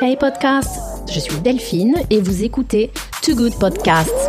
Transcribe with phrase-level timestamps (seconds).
[0.00, 2.90] Hey podcast, je suis Delphine et vous écoutez
[3.22, 4.28] Too Good Podcasts.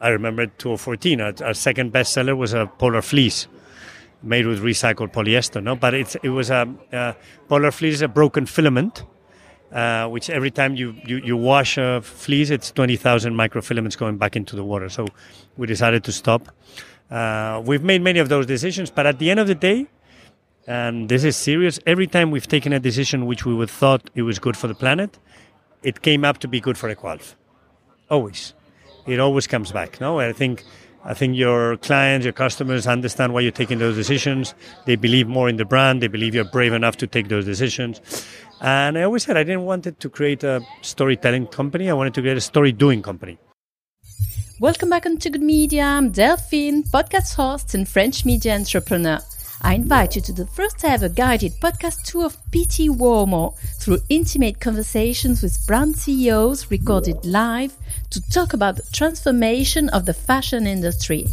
[0.00, 3.48] I remember 2014, our, our second bestseller was a polar fleece
[4.22, 5.60] made with recycled polyester.
[5.60, 7.16] No, but it's, it was a, a
[7.48, 9.02] polar fleece is a broken filament,
[9.72, 14.36] uh, which every time you, you, you wash a fleece, it's 20,000 microfilaments going back
[14.36, 14.88] into the water.
[14.88, 15.06] So
[15.56, 16.54] we decided to stop.
[17.10, 19.88] Uh, we've made many of those decisions, but at the end of the day,
[20.68, 24.22] and this is serious, every time we've taken a decision which we would thought it
[24.22, 25.18] was good for the planet,
[25.82, 27.36] it came up to be good for Ecoalf.
[28.10, 28.52] Always.
[29.06, 29.98] It always comes back.
[29.98, 30.64] No, I think
[31.04, 34.52] I think your clients, your customers understand why you're taking those decisions.
[34.84, 36.02] They believe more in the brand.
[36.02, 38.26] They believe you're brave enough to take those decisions.
[38.60, 41.88] And I always said I didn't want it to create a storytelling company.
[41.88, 43.38] I wanted to create a story doing company.
[44.60, 45.84] Welcome back on Too Good Media.
[45.84, 49.20] I'm Delphine, podcast host and French media entrepreneur.
[49.60, 54.60] I invite you to the first ever guided podcast tour of Pitti Uomo through intimate
[54.60, 57.76] conversations with brand CEOs recorded live
[58.10, 61.26] to talk about the transformation of the fashion industry.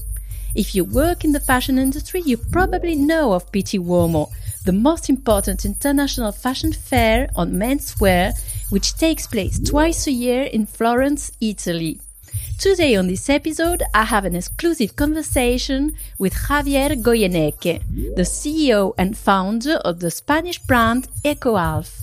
[0.55, 4.31] If you work in the fashion industry, you probably know of Pitti Uomo,
[4.63, 8.33] the most important international fashion fair on menswear,
[8.71, 11.99] which takes place twice a year in Florence, Italy.
[12.57, 17.81] Today on this episode, I have an exclusive conversation with Javier Goyeneche,
[18.15, 22.01] the CEO and founder of the Spanish brand EcoAlf.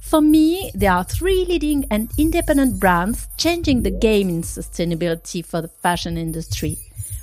[0.00, 5.62] For me, there are three leading and independent brands changing the game in sustainability for
[5.62, 6.78] the fashion industry.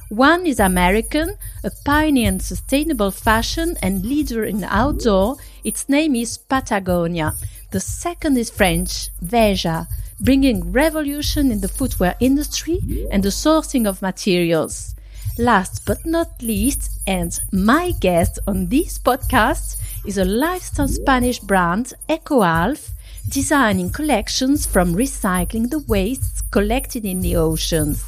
[0.08, 5.36] One is American, a pioneer in sustainable fashion and leader in outdoor.
[5.64, 7.36] Its name is Patagonia.
[7.72, 9.88] The second is French, Veja,
[10.20, 12.80] bringing revolution in the footwear industry
[13.12, 14.96] and the sourcing of materials.
[15.38, 21.94] Last but not least, and my guest on this podcast is a lifestyle Spanish brand,
[22.10, 22.90] EcoAlf,
[23.30, 28.04] designing collections from recycling the wastes collected in the oceans.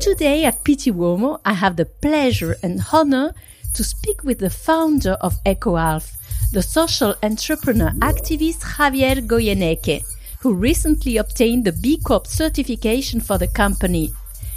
[0.00, 3.34] Today at Pitti Uomo, I have the pleasure and honor
[3.74, 6.12] to speak with the founder of EcoAlf,
[6.54, 10.04] the social entrepreneur activist Javier Goyeneche
[10.38, 14.12] who recently obtained the B Corp certification for the company.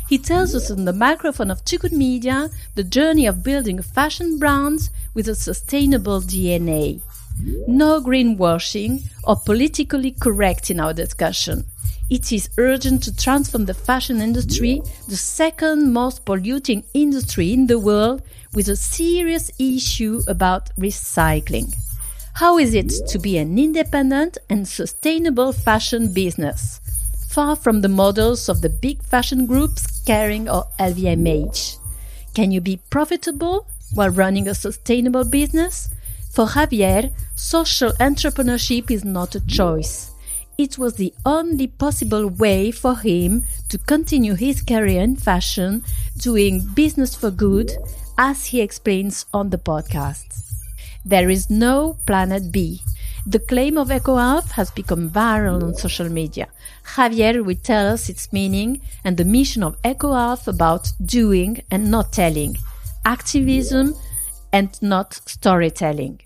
[0.08, 4.38] He tells us on the microphone of Good Media the journey of building a fashion
[4.38, 7.02] brand with a sustainable DNA.
[7.68, 11.66] No greenwashing or politically correct in our discussion.
[12.12, 17.80] It is urgent to transform the fashion industry, the second most polluting industry in the
[17.80, 18.22] world,
[18.54, 21.74] with a serious issue about recycling.
[22.38, 26.80] How is it to be an independent and sustainable fashion business?
[27.30, 31.80] Far from the models of the big fashion groups Kering or LVMH.
[32.36, 33.66] Can you be profitable
[33.96, 35.90] while running a sustainable business?
[36.32, 40.12] For Javier, social entrepreneurship is not a choice.
[40.60, 45.84] It was the only possible way for him to continue his career in fashion,
[46.20, 47.72] doing business for good,
[48.16, 50.47] as he explains on the podcast.
[51.08, 52.82] There is no planet B.
[53.26, 56.50] The claim of EcoAlf has become viral on social media.
[56.84, 62.12] Javier will tell us its meaning and the mission of EcoAlf about doing and not
[62.12, 62.58] telling,
[63.06, 63.96] activism
[64.52, 66.20] and not storytelling.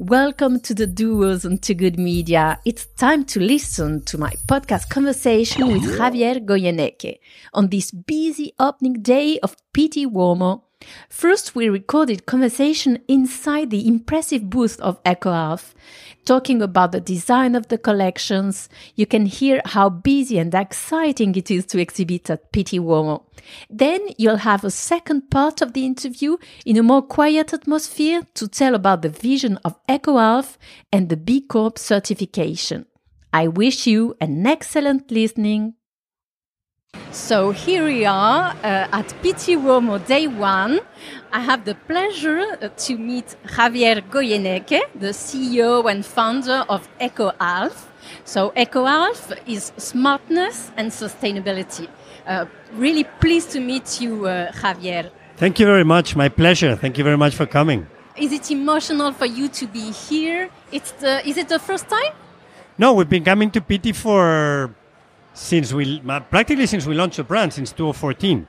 [0.00, 2.58] Welcome to the Doers on Too Good Media.
[2.64, 7.20] It's time to listen to my podcast conversation with Javier Goyeneche
[7.54, 10.62] on this busy opening day of Pitti Uomo
[11.08, 15.74] First, we recorded conversation inside the impressive booth of EcoAlf,
[16.24, 18.68] talking about the design of the collections.
[18.94, 23.24] You can hear how busy and exciting it is to exhibit at Pitti Uomo.
[23.68, 28.48] Then you'll have a second part of the interview in a more quiet atmosphere to
[28.48, 30.56] tell about the vision of EcoAlf
[30.92, 32.86] and the B Corp certification.
[33.32, 35.74] I wish you an excellent listening.
[37.12, 40.80] So here we are uh, at Pitti Uomo Day 1.
[41.30, 47.84] I have the pleasure uh, to meet Javier Goyeneche, the CEO and founder of EcoAlf.
[48.24, 51.86] So EcoAlf is smartness and sustainability.
[52.26, 55.10] Uh, really pleased to meet you, uh, Javier.
[55.36, 56.16] Thank you very much.
[56.16, 56.76] My pleasure.
[56.76, 57.86] Thank you very much for coming.
[58.16, 60.48] Is it emotional for you to be here?
[60.70, 62.14] It's the, is it the first time?
[62.78, 64.74] No, we've been coming to Pitti for
[65.34, 66.00] since we
[66.30, 68.46] practically since we launched the brand since 2014.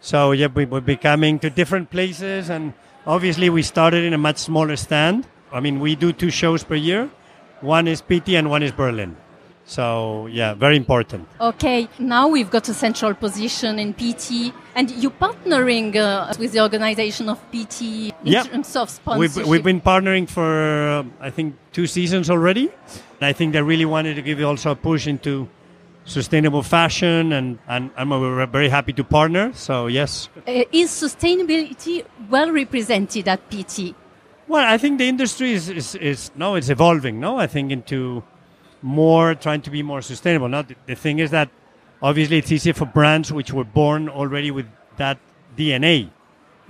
[0.00, 2.74] So yeah, we, we've been coming to different places, and
[3.06, 5.26] obviously we started in a much smaller stand.
[5.52, 7.08] I mean, we do two shows per year.
[7.60, 9.16] One is Pitti and one is Berlin.
[9.64, 11.26] So yeah, very important.
[11.40, 16.60] Okay, now we've got a central position in Pitti, and you're partnering uh, with the
[16.60, 18.44] organization of Pitti in Yeah.
[18.44, 19.46] terms of We've, sponsorship.
[19.48, 22.70] we've been partnering for, uh, I think, two seasons already.
[23.18, 25.48] And I think they really wanted to give you also a push into
[26.06, 29.52] sustainable fashion, and, and, and we were very happy to partner.
[29.52, 30.28] So, yes.
[30.46, 33.94] Uh, is sustainability well represented at Pitti?
[34.48, 37.36] Well, I think the industry is, is, is no, it's evolving, no?
[37.36, 38.22] I think into
[38.80, 40.48] more trying to be more sustainable.
[40.48, 41.50] Now, the, the thing is that
[42.00, 44.66] obviously it's easier for brands which were born already with
[44.98, 45.18] that
[45.56, 46.10] DNA.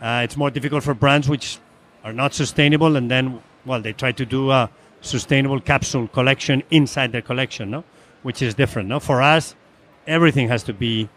[0.00, 1.58] Uh, it's more difficult for brands which
[2.04, 4.70] are not sustainable and then, well, they try to do a
[5.02, 7.84] sustainable capsule collection inside their collection, no?
[8.26, 8.99] Which is different, no?
[8.99, 9.55] For us,
[10.05, 11.08] everything has to be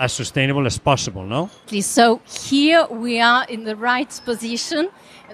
[0.00, 1.48] as sustainable as possible, no?
[1.80, 4.88] So here we are in the right position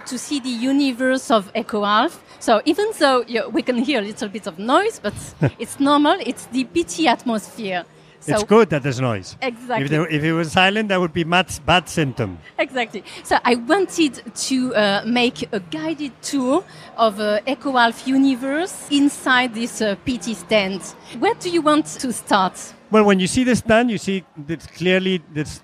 [0.04, 2.18] to see the universe of EcoAlf.
[2.38, 5.14] So even though we can hear a little bit of noise, but
[5.58, 6.16] it's normal.
[6.20, 7.86] It's the Pitti atmosphere.
[8.22, 9.36] So it's good that there's noise.
[9.42, 9.84] Exactly.
[9.84, 12.38] If, there, if it was silent, that would be bad, bad symptom.
[12.56, 13.02] Exactly.
[13.24, 16.64] So I wanted to uh, make a guided tour
[16.96, 20.82] of uh, EcoAlf universe inside this uh, Pitti stand.
[21.18, 22.74] Where do you want to start?
[22.92, 25.60] Well, when you see the stand, you see that clearly there's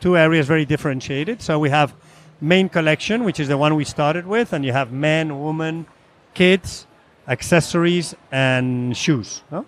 [0.00, 1.40] two areas very differentiated.
[1.40, 1.94] So we have
[2.40, 5.86] main collection, which is the one we started with, and you have men, women,
[6.34, 6.86] kids,
[7.28, 9.42] accessories, and shoes.
[9.52, 9.64] No?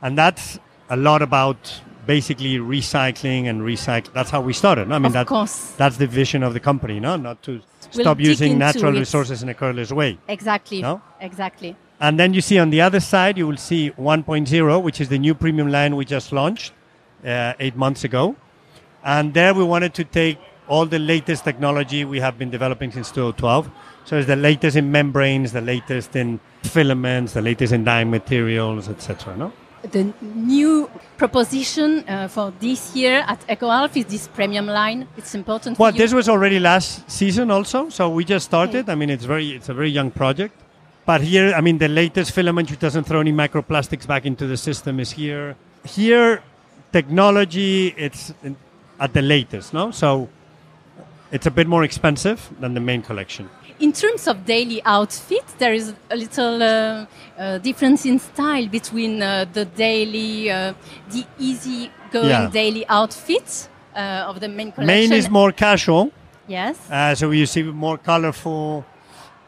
[0.00, 0.58] And that's
[0.90, 4.12] a lot about basically recycling and recycle.
[4.12, 4.90] That's how we started.
[4.92, 5.72] I mean, Of that, course.
[5.78, 7.16] that's the vision of the company, no?
[7.16, 7.62] Not to
[7.94, 8.98] We'll stop using natural it.
[8.98, 10.18] resources in a careless way.
[10.28, 10.82] Exactly.
[10.82, 11.00] No?
[11.20, 11.76] Exactly.
[12.00, 15.18] And then you see on the other side, you will see 1.0, which is the
[15.18, 16.72] new premium line we just launched
[17.24, 18.36] uh, eight months ago.
[19.02, 23.10] And there we wanted to take all the latest technology we have been developing since
[23.10, 23.70] 2012.
[24.06, 28.88] So it's the latest in membranes, the latest in filaments, the latest in dye materials,
[28.88, 29.36] etc.
[29.36, 29.52] No?
[29.90, 35.06] The new proposition uh, for this year at EcoAlf is this premium line.
[35.16, 38.88] It's important Well, this was already last season also, so we just started.
[38.88, 40.54] I mean, it's very, it's a very young project.
[41.06, 44.56] But here, I mean, the latest filament which doesn't throw any microplastics back into the
[44.56, 45.54] system is here.
[45.84, 46.42] Here,
[46.92, 48.32] technology, it's
[48.98, 49.90] at the latest, no?
[49.90, 50.28] So
[51.30, 53.50] it's a bit more expensive than the main collection.
[53.80, 57.06] In terms of daily outfit, there is a little uh,
[57.38, 60.74] uh, difference in style between uh, the daily, uh,
[61.10, 62.50] the easy going Yeah.
[62.50, 64.86] daily outfits uh, of the main collection.
[64.86, 66.12] Main is more casual,
[66.46, 66.76] yes.
[66.90, 68.84] uh, so you see more colorful.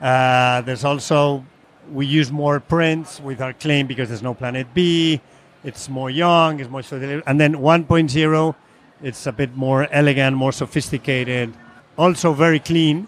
[0.01, 1.45] Uh, there's also
[1.93, 5.21] we use more prints with our claim because there's no Planet B.
[5.63, 6.61] It's more young.
[6.61, 6.83] It's more
[7.27, 8.55] and then 1.0,
[9.03, 11.53] it's a bit more elegant, more sophisticated,
[11.97, 13.07] also very clean.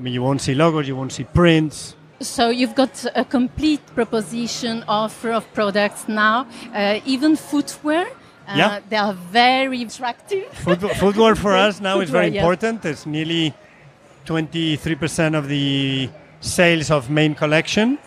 [0.00, 1.94] I mean, you won't see logos, you won't see prints.
[2.20, 8.06] So you've got a complete proposition offer of products now, uh, even footwear.
[8.48, 8.80] Uh, Yeah.
[8.88, 10.46] They are very attractive.
[10.64, 12.40] Foot, footwear for us now is very Footwear, yeah.
[12.40, 12.84] important.
[12.86, 13.52] It's nearly
[14.24, 16.08] 23% of the
[16.40, 17.98] sales of main collection.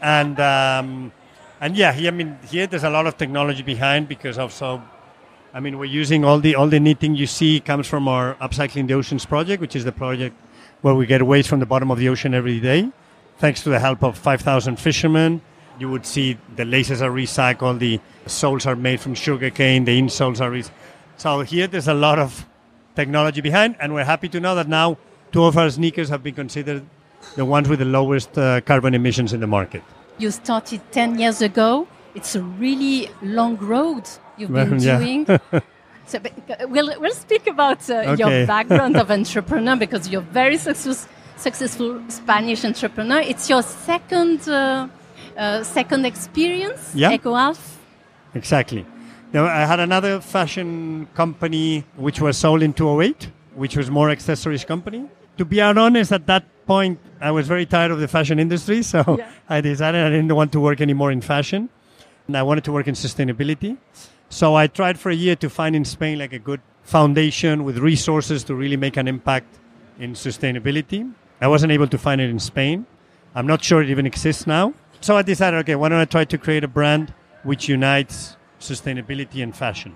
[0.00, 1.12] And um,
[1.60, 4.82] and yeah, here, I mean, here there's a lot of technology behind because also,
[5.52, 8.86] I mean, we're using all the all the knitting you see comes from our Upcycling
[8.88, 10.34] the Oceans project, which is the project
[10.82, 12.90] where we get waste from the bottom of the ocean every day,
[13.38, 15.40] thanks to the help of 5,000 fishermen.
[15.78, 20.40] You would see the laces are recycled, the soles are made from sugarcane, the insoles
[20.40, 20.50] are.
[20.50, 20.64] Re-
[21.16, 22.46] so here there's a lot of
[22.96, 24.98] technology behind, and we're happy to know that now
[25.32, 26.84] two of our sneakers have been considered
[27.36, 29.82] the ones with the lowest uh, carbon emissions in the market.
[30.18, 31.86] You started 10 years ago.
[32.14, 34.98] It's a really long road you've been yeah.
[34.98, 35.26] doing.
[36.08, 41.06] so uh, we'll, we'll speak about uh, your background of entrepreneur because you're very success,
[41.36, 43.20] successful Spanish entrepreneur.
[43.20, 44.88] It's your second uh,
[45.36, 47.16] uh, second experience, Yeah.
[47.16, 47.58] EcoAlf.
[48.34, 48.84] Exactly.
[49.32, 54.64] Now, I had another fashion company which was sold in 2008, which was more accessories
[54.64, 55.04] company.
[55.36, 59.16] To be honest, at that point, I was very tired of the fashion industry, so
[59.18, 59.30] Yeah.
[59.48, 61.68] I decided I didn't want to work anymore in fashion,
[62.26, 63.76] and I wanted to work in sustainability.
[64.30, 67.78] So I tried for a year to find in Spain like a good foundation with
[67.78, 69.58] resources to really make an impact
[69.98, 71.10] in sustainability.
[71.40, 72.86] I wasn't able to find it in Spain.
[73.34, 74.74] I'm not sure it even exists now.
[75.00, 79.42] So I decided, okay, why don't I try to create a brand which unites sustainability
[79.42, 79.94] and fashion?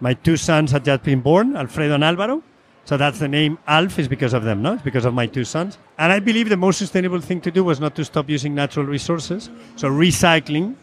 [0.00, 2.42] My two sons had just been born, Alfredo and Alvaro.
[2.84, 4.74] So that's the name Alf is because of them, no?
[4.74, 5.78] It's because of my two sons.
[5.98, 8.86] And I believe the most sustainable thing to do was not to stop using natural
[8.86, 9.50] resources.
[9.74, 10.76] So recycling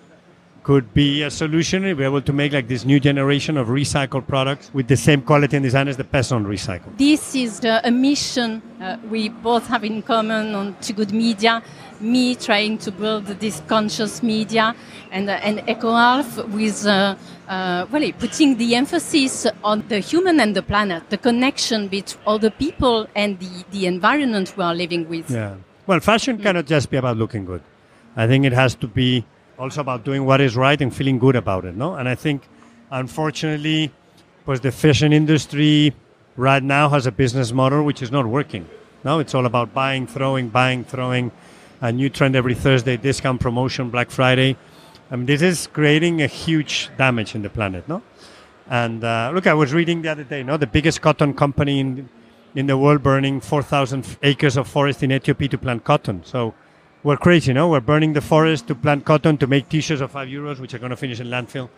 [0.64, 1.86] could be a solution.
[1.86, 5.22] if We're able to make like this new generation of recycled products with the same
[5.22, 6.98] quality and design as the best on recycle.
[6.98, 11.62] This is the, a mission uh, we both have in common on Good Media.
[12.00, 14.76] Me trying to build this conscious media,
[15.12, 17.16] and uh, and EcoAlf with uh,
[17.48, 22.40] uh, well, putting the emphasis on the human and the planet, the connection between all
[22.40, 25.30] the people and the, the environment we are living with.
[25.30, 25.56] Yeah.
[25.88, 26.44] Well, fashion mm.
[26.44, 27.62] cannot just be about looking good.
[28.18, 29.26] I think it has to be
[29.58, 31.96] also about doing what is right and feeling good about it, no?
[31.96, 32.48] And I think,
[32.92, 33.92] unfortunately,
[34.40, 35.94] because the fashion industry
[36.36, 38.68] right now has a business model which is not working.
[39.04, 41.32] No, it's all about buying, throwing, buying, throwing.
[41.82, 44.56] A new trend every Thursday, discount promotion, Black Friday.
[45.12, 48.02] I mean, this is creating a huge damage in the planet, no?
[48.70, 52.10] And uh, look, I was reading the other day, no, the biggest cotton company in
[52.56, 56.24] in the world burning 4,000 acres of forest in Ethiopia to plant cotton.
[56.24, 56.54] So
[57.04, 57.70] we're crazy, no?
[57.70, 60.80] We're burning the forest to plant cotton to make t-shirts of five euros, which are
[60.80, 61.70] going to finish in landfill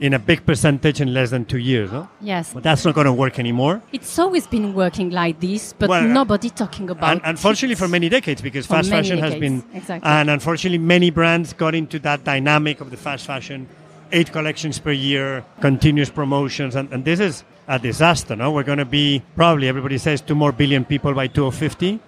[0.00, 2.08] in a big percentage in less than two years, no?
[2.20, 2.52] Yes.
[2.54, 3.82] But that's not going to work anymore.
[3.92, 7.22] It's always been working like this, but well, uh, nobody talking about it.
[7.24, 9.34] Unfortunately, for many decades, because fast fashion decades.
[9.34, 10.08] has been, exactly.
[10.08, 13.68] and unfortunately, many brands got into that dynamic of the fast fashion,
[14.12, 18.36] eight collections per year, continuous promotions, and, and this is a disaster.
[18.36, 22.00] No, we're going to be probably everybody says two more billion people by 2050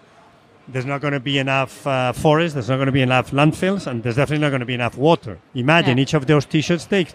[0.72, 3.86] there's not going to be enough uh, forest, there's not going to be enough landfills,
[3.86, 5.38] and there's definitely not going to be enough water.
[5.54, 7.12] Imagine each of those t-shirts takes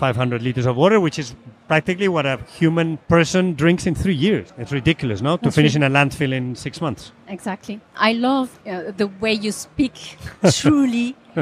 [0.00, 1.34] 2,500 liters of water, which is
[1.68, 4.50] practically what a human person drinks in three years.
[4.56, 5.36] It's ridiculous, no?
[5.36, 7.12] To finish in a landfill in six months.
[7.28, 7.80] Exactly.
[7.96, 10.16] I love uh, the way you speak,
[10.52, 11.16] truly.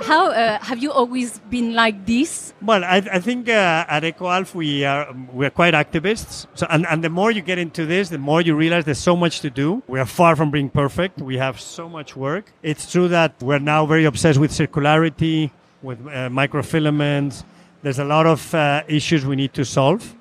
[0.00, 2.54] How uh, have you always been like this?
[2.62, 6.46] Well, I, I think uh, at EcoAlf we are we're quite activists.
[6.54, 9.16] So, and, and the more you get into this, the more you realize there's so
[9.16, 9.82] much to do.
[9.86, 11.20] We are far from being perfect.
[11.20, 12.52] We have so much work.
[12.62, 17.44] It's true that we're now very obsessed with circularity, with uh, microfilaments.
[17.82, 20.14] There's a lot of uh, issues we need to solve.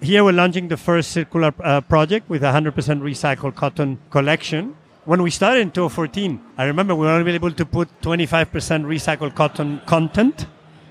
[0.00, 4.76] Here we're launching the first circular uh, project with 100% recycled cotton collection
[5.06, 8.50] when we started in 2014, I remember we were only able to put 25%
[8.84, 10.46] recycled cotton content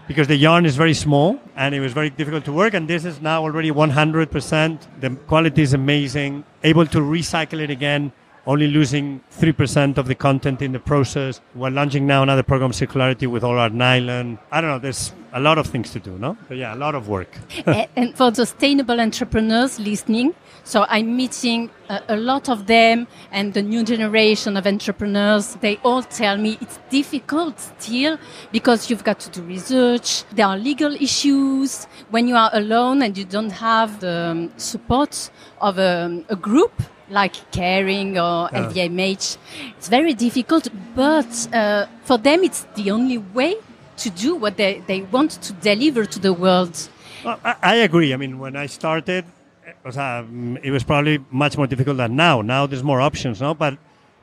[0.07, 2.74] because the yarn is very small and it was very difficult to work.
[2.74, 4.79] And this is now already 100%.
[5.01, 6.45] The quality is amazing.
[6.63, 8.13] Able to recycle it again,
[8.48, 11.42] only losing 3% of the content in the process.
[11.56, 14.38] We're launching now another program, Circularity, with all our nylon.
[14.52, 16.38] I don't know, there's a lot of things to do, no?
[16.48, 17.30] So yeah, a lot of work.
[17.96, 20.34] and for sustainable entrepreneurs listening,
[20.64, 25.56] so I'm meeting a, a, lot of them and the new generation of entrepreneurs.
[25.62, 28.18] They all tell me it's difficult still
[28.52, 30.24] because you've got to do research.
[30.32, 35.30] There are legal issues when you are alone and you don't have the um, support
[35.62, 38.67] of a, a group like Kering or yeah.
[38.67, 39.38] LVMH.
[39.77, 43.55] It's very difficult, but uh, for them, it's the only way
[43.97, 46.89] to do what they, they want to deliver to the world.
[47.24, 48.13] Well, I, I agree.
[48.13, 49.25] I mean, when I started,
[49.65, 52.41] it was, um, it was probably much more difficult than now.
[52.41, 53.53] Now there's more options, no?
[53.53, 53.77] But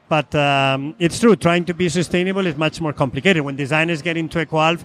[0.09, 1.37] but um, it's true.
[1.37, 3.43] Trying to be sustainable is much more complicated.
[3.43, 4.85] When designers get into EcoAlf,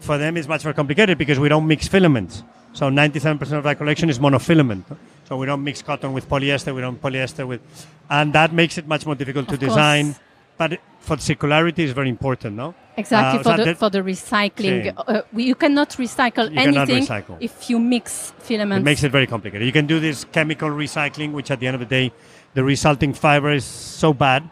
[0.00, 2.42] for them it's much more complicated because we don't mix filaments.
[2.76, 4.84] So 97% of our collection is monofilament.
[5.24, 6.74] So we don't mix cotton with polyester.
[6.74, 7.62] We don't polyester with,
[8.10, 10.12] and that makes it much more difficult of to design.
[10.12, 10.20] Course.
[10.58, 12.74] But for circularity is very important, no?
[12.98, 14.92] Exactly uh, for, so the, for the recycling.
[14.94, 17.36] Uh, you cannot recycle you anything cannot recycle.
[17.40, 18.82] if you mix filaments.
[18.82, 19.66] It makes it very complicated.
[19.66, 22.12] You can do this chemical recycling, which at the end of the day,
[22.52, 24.48] the resulting fiber is so bad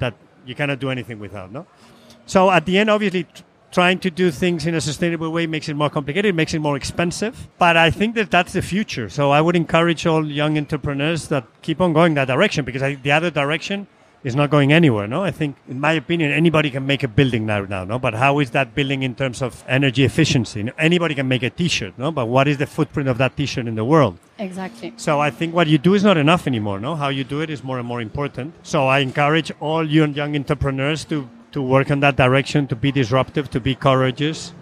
[0.00, 1.64] that you cannot do anything without, no?
[2.26, 3.26] So at the end, obviously,
[3.70, 6.76] trying to do things in a sustainable way makes it more complicated, makes it more
[6.76, 7.48] expensive.
[7.58, 9.08] But I think that that's the future.
[9.08, 12.94] So I would encourage all young entrepreneurs that keep on going that direction because I,
[12.94, 13.86] the other direction
[14.24, 15.06] is not going anywhere.
[15.06, 17.60] No, I think, in my opinion, anybody can make a building now.
[17.60, 20.68] Now, no, but how is that building in terms of energy efficiency?
[20.76, 23.76] Anybody can make a T-shirt, no, but what is the footprint of that T-shirt in
[23.76, 24.18] the world?
[24.38, 24.92] Exactly.
[24.96, 26.80] So I think what you do is not enough anymore.
[26.80, 28.54] No, how you do it is more and more important.
[28.64, 32.92] So I encourage all young young entrepreneurs to to work in that direction, to be
[32.92, 34.52] disruptive, to be courageous,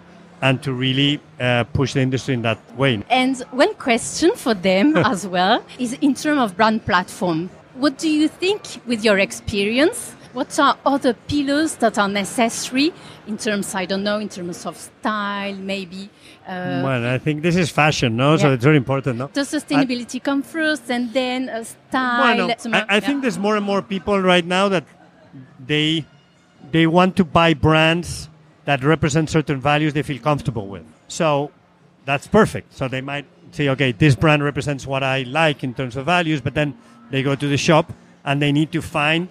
[0.41, 3.03] and to really uh, push the industry in that way.
[3.09, 7.49] And one question for them as well is in terms of brand platform.
[7.73, 12.93] What do you think, with your experience, what are other pillars that are necessary
[13.27, 16.09] in terms, I don't know, in terms of style, maybe?
[16.47, 18.31] Uh, well, I think this is fashion, no?
[18.31, 18.37] Yeah.
[18.37, 19.27] So it's very important, no?
[19.27, 22.47] Does sustainability I, come first and then a style?
[22.47, 22.99] Well, no, I, I yeah.
[22.99, 24.85] think there's more and more people right now that
[25.59, 26.05] they
[26.71, 28.29] they want to buy brands
[28.65, 30.85] that represent certain values they feel comfortable with.
[31.07, 31.51] So
[32.05, 32.73] that's perfect.
[32.73, 36.41] So they might say, okay, this brand represents what I like in terms of values,
[36.41, 36.77] but then
[37.09, 37.93] they go to the shop
[38.25, 39.29] and they need to find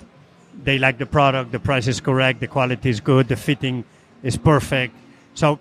[0.65, 3.85] they like the product, the price is correct, the quality is good, the fitting
[4.23, 4.95] is perfect.
[5.35, 5.59] So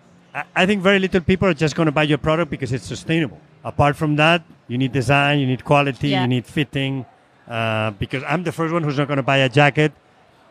[0.55, 3.39] I, think very little people are just going to buy your product because it's sustainable.
[3.63, 6.21] Apart from that, you need design, you need quality, Yeah.
[6.21, 7.05] you need fitting.
[7.47, 9.91] Uh, because I'm the first one who's not going to buy a jacket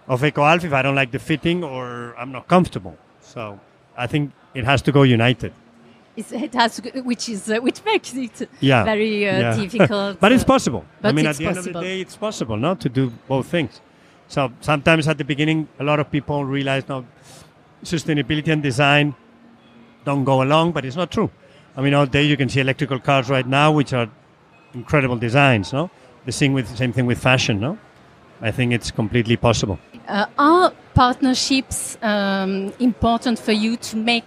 [0.08, 2.96] of EcoAlf if I don't like the fitting or I'm not comfortable.
[3.20, 3.58] So
[3.96, 5.52] I think it has to go united.
[6.16, 8.84] It's, it has, to- which is uh, which makes it Yeah.
[8.84, 9.56] very uh, Yeah.
[9.62, 10.20] difficult.
[10.20, 10.84] but it's possible.
[11.02, 11.76] I mean, it's at the end possible.
[11.78, 13.80] of the day, it's possible, no, to do both things.
[14.28, 17.04] So sometimes at the beginning, a lot of people realize now
[17.82, 19.14] sustainability and design
[20.04, 21.30] don't go along, but it's not true.
[21.76, 24.08] I mean, all day you can see electrical cars right now, which are
[24.72, 25.90] incredible designs, no?
[26.26, 27.76] The same with same thing with fashion, no?
[28.40, 29.78] I think it's completely possible.
[30.06, 34.24] Uh, are partnerships um, important for you to make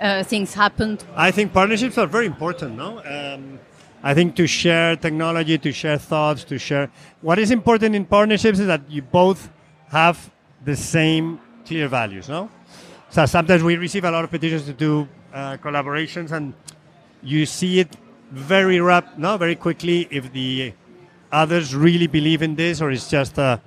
[0.00, 0.98] uh, things happen?
[1.16, 3.02] I think partnerships are very important, no?
[3.04, 3.58] Um,
[4.02, 6.90] I think to share technology, to share thoughts, to share.
[7.20, 9.50] What is important in partnerships is that you both
[9.88, 10.30] have
[10.64, 12.48] the same clear values, no?
[13.10, 16.54] So sometimes we receive a lot of petitions to do uh, collaborations, and
[17.22, 17.96] you see it
[18.30, 20.74] very rap, no, very quickly if the
[21.32, 23.60] others really believe in this, or it's just a,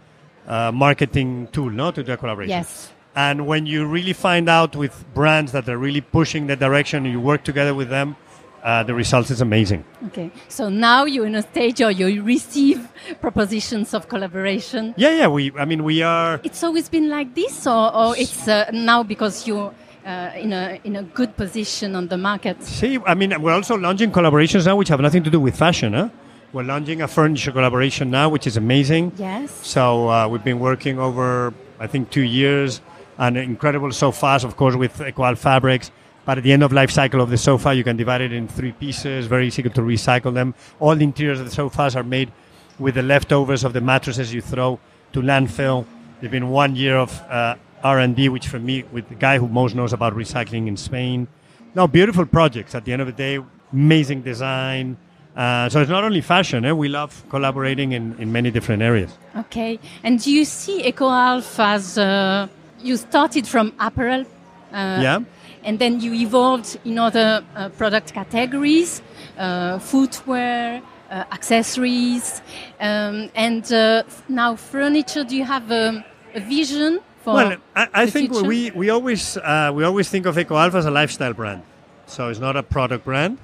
[0.47, 2.49] a marketing tool, no, to do a collaboration.
[2.49, 2.91] Yes.
[3.15, 7.19] And when you really find out with brands that are really pushing that direction, you
[7.19, 8.15] work together with them,
[8.63, 9.83] uh, the results is amazing.
[10.07, 10.31] Okay.
[10.47, 12.87] So now you're in a stage or you receive
[13.19, 14.93] propositions of collaboration.
[14.97, 15.27] Yeah, yeah.
[15.27, 16.39] We, I mean, we are.
[16.43, 19.73] It's always been like this, or, or it's uh, now because you're
[20.05, 22.61] uh, in a in a good position on the market.
[22.63, 25.93] See, I mean, we're also launching collaborations now, which have nothing to do with fashion.
[25.93, 26.09] Huh?
[26.53, 29.13] We're launching a furniture collaboration now, which is amazing.
[29.15, 29.65] Yes.
[29.65, 32.81] So uh, we've been working over, I think, two years,
[33.17, 35.91] and incredible sofas, of course, with EcoAlf Fabrics.
[36.25, 38.49] But at the end of life cycle of the sofa, you can divide it in
[38.49, 39.27] three pieces.
[39.27, 40.53] Very easy to recycle them.
[40.81, 42.33] All the interiors of the sofas are made
[42.77, 44.77] with the leftovers of the mattresses you throw
[45.13, 45.85] to landfill.
[46.19, 49.73] There's been one year of uh, R&D, which for me, with the guy who most
[49.73, 51.29] knows about recycling in Spain.
[51.75, 52.75] Now, beautiful projects.
[52.75, 53.39] At the end of the day,
[53.71, 54.97] amazing design.
[55.35, 56.65] Uh, so it's not only fashion.
[56.65, 56.71] Eh?
[56.73, 59.17] We love collaborating in, in many different areas.
[59.37, 59.79] Okay.
[60.03, 62.47] And do you see EcoAlf as uh,
[62.81, 64.25] you started from apparel?
[64.71, 65.19] Uh, Yeah.
[65.63, 69.01] And then you evolved in other uh, product categories,
[69.37, 72.41] uh, footwear, uh, accessories,
[72.79, 75.23] um, and uh, now furniture.
[75.23, 77.35] Do you have a, a vision for?
[77.35, 78.47] Well, I, I think future?
[78.47, 81.61] we we always uh, we always think of EcoAlf as a lifestyle brand,
[82.07, 83.37] so it's not a product brand,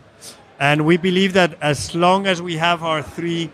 [0.60, 3.52] and we believe that as long as we have our three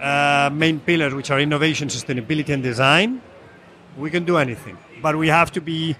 [0.00, 3.20] uh, main pillars, which are innovation, sustainability, and design,
[3.96, 4.78] we can do anything.
[5.02, 5.96] But we have to be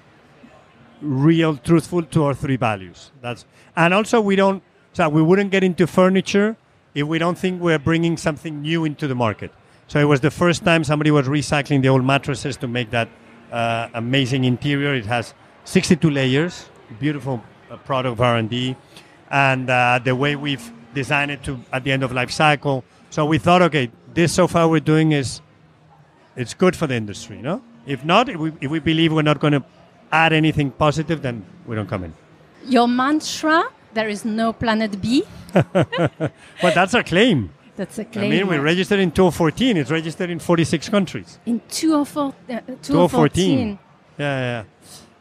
[1.00, 3.10] real, truthful to our three values.
[3.20, 3.44] That's
[3.76, 4.62] and also we don't.
[4.92, 6.56] So we wouldn't get into furniture
[6.94, 9.52] if we don't think we're bringing something new into the market.
[9.86, 13.08] So it was the first time somebody was recycling the old mattresses to make that
[13.50, 14.94] uh, amazing interior.
[14.94, 18.76] It has 62 layers, beautiful uh, product of R&D,
[19.30, 22.84] and uh, the way we've designed it to at the end of life cycle.
[23.10, 25.40] So we thought, okay, this so far we're doing is
[26.36, 27.62] it's good for the industry, no?
[27.86, 29.64] If not, if we, if we believe we're not going to
[30.12, 32.14] add anything positive, then we don't come in.
[32.66, 33.64] Your mantra:
[33.94, 35.24] there is no planet B.
[35.54, 37.50] But that's our claim.
[37.76, 38.26] That's a claim.
[38.26, 39.76] I mean, we registered in 2014.
[39.76, 41.38] It's registered in 46 countries.
[41.46, 42.56] in 2014.
[42.56, 43.78] Uh, 2014.
[44.18, 44.40] Yeah, yeah.
[44.40, 44.64] yeah.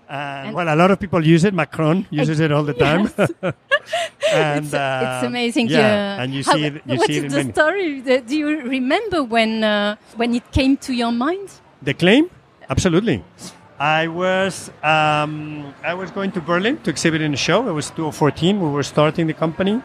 [0.10, 1.54] And, And- well, a lot of people use it.
[1.54, 3.10] Macron uses it all the time.
[4.34, 5.68] and it's, uh, it's amazing.
[5.68, 6.74] Yeah, uh, and you how- see it.
[6.86, 7.52] You what see is it the many.
[7.54, 8.02] story?
[8.02, 11.50] Do you remember when uh, when it came to your mind?
[11.82, 12.30] The claim?
[12.70, 13.24] Absolutely.
[13.80, 17.68] I was um, I was going to Berlin to exhibit in a show.
[17.68, 18.60] It was 2014.
[18.60, 19.82] We were starting the company,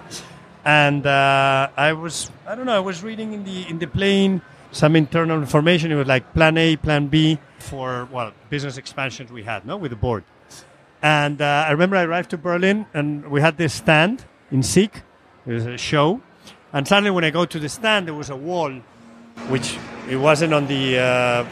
[0.65, 2.77] and uh, I was I don't know.
[2.77, 5.93] I was reading in the in the plane some internal information.
[5.93, 9.91] It was like Plan A, Plan B for well business expansions we had no with
[9.91, 10.25] the board.
[11.03, 15.03] And uh, I remember I arrived to Berlin and we had this stand in Seek.
[15.47, 16.21] It was a show,
[16.73, 18.71] and suddenly when I go to the stand, there was a wall,
[19.49, 19.77] which
[20.09, 20.99] it wasn't on the.
[20.99, 21.45] Uh,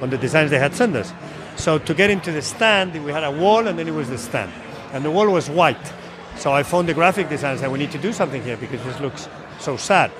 [0.00, 1.12] on the designs they had sent us.
[1.56, 4.18] So to get into the stand, we had a wall and then it was the
[4.18, 4.50] stand.
[4.92, 5.92] And the wall was white.
[6.36, 8.82] So I phoned the graphic designer and said, we need to do something here because
[8.84, 10.10] this looks so sad.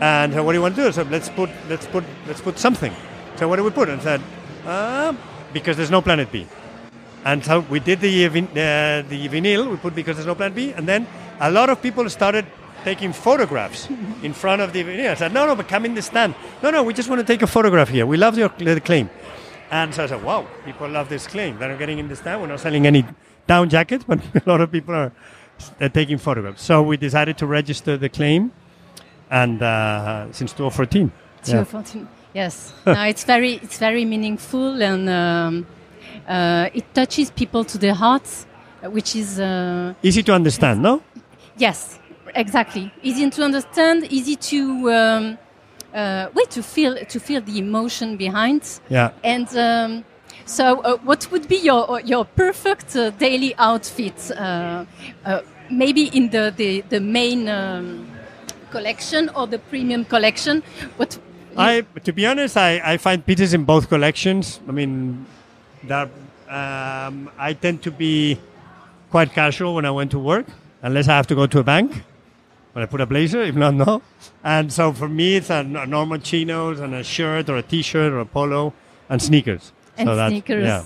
[0.00, 0.92] And uh, what do you want to do?
[0.92, 2.92] So let's put, let's put, let's put something.
[3.36, 3.88] So what do we put?
[3.88, 4.20] And I said,
[4.64, 5.14] uh,
[5.52, 6.46] because there's no planet B.
[7.24, 10.72] And so we did the, uh, the vinyl, we put because there's no planet B.
[10.72, 11.06] And then
[11.40, 12.46] a lot of people started
[12.84, 13.88] taking photographs
[14.22, 15.10] in front of the vinyl.
[15.10, 16.34] I said, no, no, but come in the stand.
[16.62, 18.06] No, no, we just want to take a photograph here.
[18.06, 19.08] We love your the claim.
[19.70, 21.58] And so I said, wow, people love this claim.
[21.58, 22.40] They're getting in the stand.
[22.42, 23.04] We're not selling any
[23.46, 25.12] down jackets, but a lot of people are
[25.80, 26.62] uh, taking photographs.
[26.62, 28.52] So we decided to register the claim,
[29.30, 31.10] and uh, since 2014.
[31.46, 31.64] Yeah.
[32.34, 32.42] 2014.
[32.42, 32.72] Yes.
[32.86, 35.66] no, it's very it's very meaningful and um,
[36.26, 38.46] Uh, it touches people to their hearts,
[38.92, 41.00] which is uh, Easy to understand, no?
[41.58, 41.98] yes,
[42.34, 42.90] exactly.
[43.02, 44.58] Easy to understand, easy to
[44.90, 45.38] um,
[45.92, 48.62] uh, wait to feel to feel the emotion behind.
[48.88, 49.10] Yeah.
[49.22, 50.04] And um,
[50.46, 54.30] so, uh, what would be your your perfect uh, daily outfit?
[54.30, 54.84] Uh,
[55.26, 58.06] uh, maybe in the the, the main um,
[58.70, 60.62] collection or the premium collection.
[60.96, 61.18] What?
[61.56, 64.60] I, to be honest, I, I find pieces in both collections.
[64.68, 65.26] I mean,
[65.84, 66.08] that
[66.48, 68.38] um, I tend to be
[69.10, 70.46] quite casual when I went to work,
[70.82, 72.02] unless I have to go to a bank.
[72.72, 74.02] When I put a blazer, if not, no.
[74.42, 78.12] And so for me, it's a, a normal chinos and a shirt or a t-shirt
[78.12, 78.72] or a polo
[79.08, 79.72] and sneakers.
[79.96, 80.64] and so sneakers.
[80.64, 80.84] Yeah.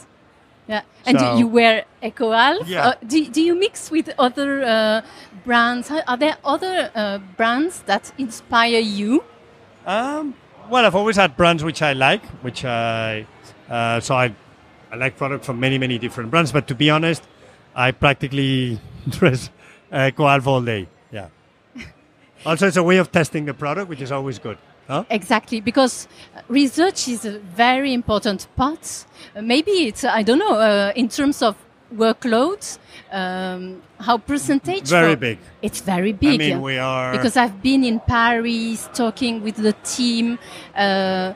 [0.69, 0.83] Yeah.
[1.07, 2.69] And So- do you wear Ecoalf?
[2.69, 2.89] Yeah.
[2.89, 5.01] Uh, do, do you mix with other uh,
[5.47, 5.91] brands?
[5.91, 9.25] Are there other uh, brands that inspire you?
[9.87, 10.35] Um,
[10.71, 13.27] well, I've always had brands which I like, which I
[13.69, 14.35] uh, so I
[14.91, 16.53] I like product from many many different brands.
[16.53, 17.23] But to be honest,
[17.75, 19.51] I practically dress
[19.93, 20.89] uh, EcoAlf all day.
[21.11, 21.29] Yeah.
[22.47, 24.59] also, it's a way of testing the product, which is always good.
[24.89, 25.05] Huh?
[25.11, 26.09] Exactly, because
[26.49, 29.05] research is a very important part.
[29.37, 31.57] Uh, maybe it's, I don't know, uh, in terms of
[31.95, 32.79] workloads,
[33.13, 34.89] um, how percentage?
[34.89, 35.39] Very for- big.
[35.63, 36.41] It's very big.
[36.41, 40.39] I mean, we are- Because I've been in Paris talking with the team,
[40.77, 41.33] uh,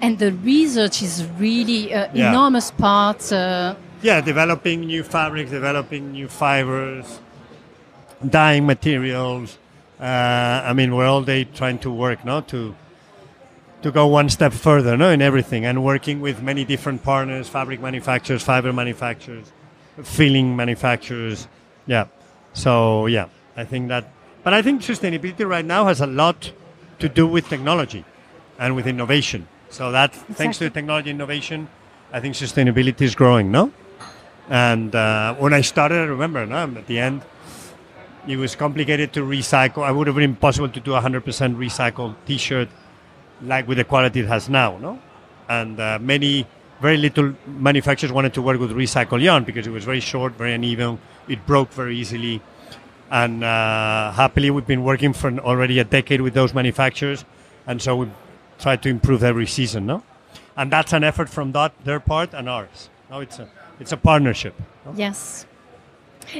[0.00, 2.30] and the research is really an Yeah.
[2.30, 3.32] enormous part.
[3.32, 7.20] Uh, Yeah, developing new fabrics, developing new fibers,
[8.28, 9.58] dyeing materials.
[10.00, 10.04] Uh,
[10.70, 12.74] I mean, we're all day trying to work, no, to
[13.82, 17.80] to go one step further, no, in everything, and working with many different partners, fabric
[17.80, 19.50] manufacturers, fiber manufacturers,
[20.02, 21.48] filling manufacturers.
[21.86, 22.06] Yeah.
[22.52, 24.10] So yeah, I think that.
[24.44, 26.52] But I think sustainability right now has a lot
[26.98, 28.04] to do with technology
[28.58, 29.46] and with innovation.
[29.70, 30.70] So that thanks to Exactly.
[30.70, 31.68] technology innovation,
[32.12, 33.50] I think sustainability is growing.
[33.50, 33.72] No.
[34.48, 37.22] And uh, when I started, I remember, no, at the end,
[38.26, 39.82] it was complicated to recycle.
[39.82, 41.22] I would have been impossible to do a 100%
[41.56, 42.68] recycled T-shirt
[43.42, 45.00] like with the quality it has now, no?
[45.48, 46.46] And uh, many,
[46.82, 50.52] very little manufacturers wanted to work with recycled yarn because it was very short, very
[50.52, 50.98] uneven.
[51.28, 52.42] It broke very easily.
[53.10, 57.24] And uh, happily, we've been working for already a decade with those manufacturers,
[57.66, 58.08] and so we
[58.58, 60.02] try to improve every season, no?
[60.56, 62.88] And that's an effort from that, their part and ours.
[63.10, 64.54] No, it's a it's a partnership.
[64.86, 64.94] no?
[64.96, 65.46] Yes.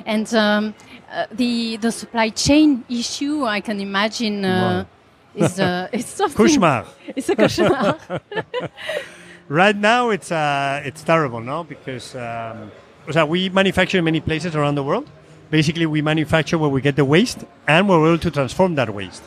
[0.07, 0.75] And um,
[1.11, 4.87] uh, the the supply chain issue, I can imagine, uh,
[5.35, 6.47] is uh, is something.
[6.47, 6.87] Cauchemar.
[7.15, 8.21] It's a cauchemar.
[9.49, 11.65] Right now, it's uh, it's terrible, no?
[11.65, 12.71] Because um,
[13.11, 15.09] so we manufacture in many places around the world.
[15.51, 19.23] Basically, we manufacture where we get the waste, and we're able to transform that waste.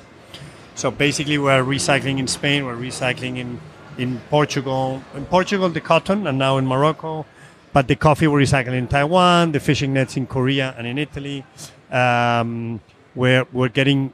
[0.73, 3.59] So basically, we're recycling in Spain, we're recycling in
[3.97, 7.25] in Portugal, in Portugal the cotton, and now in Morocco.
[7.73, 11.43] But the coffee we're recycling in Taiwan, the fishing nets in Korea and in Italy.
[11.91, 12.79] Um,
[13.13, 14.13] we're we're getting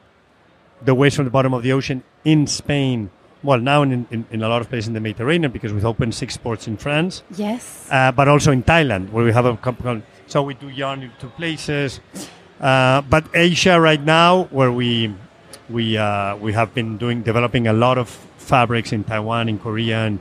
[0.83, 3.11] the waste from the bottom of the ocean in Spain.
[3.43, 6.13] Well, now in, in, in a lot of places in the Mediterranean because we've opened
[6.13, 7.87] six ports in France, yes.
[7.89, 10.03] uh, but also in Thailand where we have a company.
[10.27, 11.99] So we do yarn in two places.
[12.59, 15.13] Uh, but Asia right now, where we
[15.69, 20.05] we uh, we have been doing developing a lot of fabrics in Taiwan, in Korea,
[20.05, 20.19] and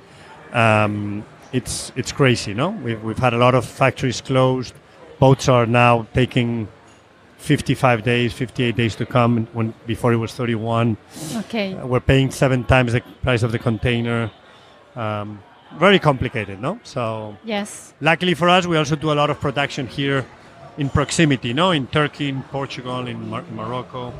[0.52, 2.54] um, it's it's crazy.
[2.54, 4.72] No, we've we've had a lot of factories closed.
[5.18, 6.66] Boats are now taking
[7.40, 9.48] 55 days, 58 days to come.
[9.52, 10.96] When before it was 31.
[11.36, 11.74] Okay.
[11.74, 14.30] Uh, we're paying seven times the price of the container.
[14.94, 15.42] Um,
[15.78, 16.78] very complicated, no?
[16.82, 17.94] So Yes.
[18.00, 20.24] luckily for us, we also do a lot of production here
[20.78, 21.70] in proximity, no?
[21.70, 24.12] In Turkey, in Portugal, in Mar- Morocco,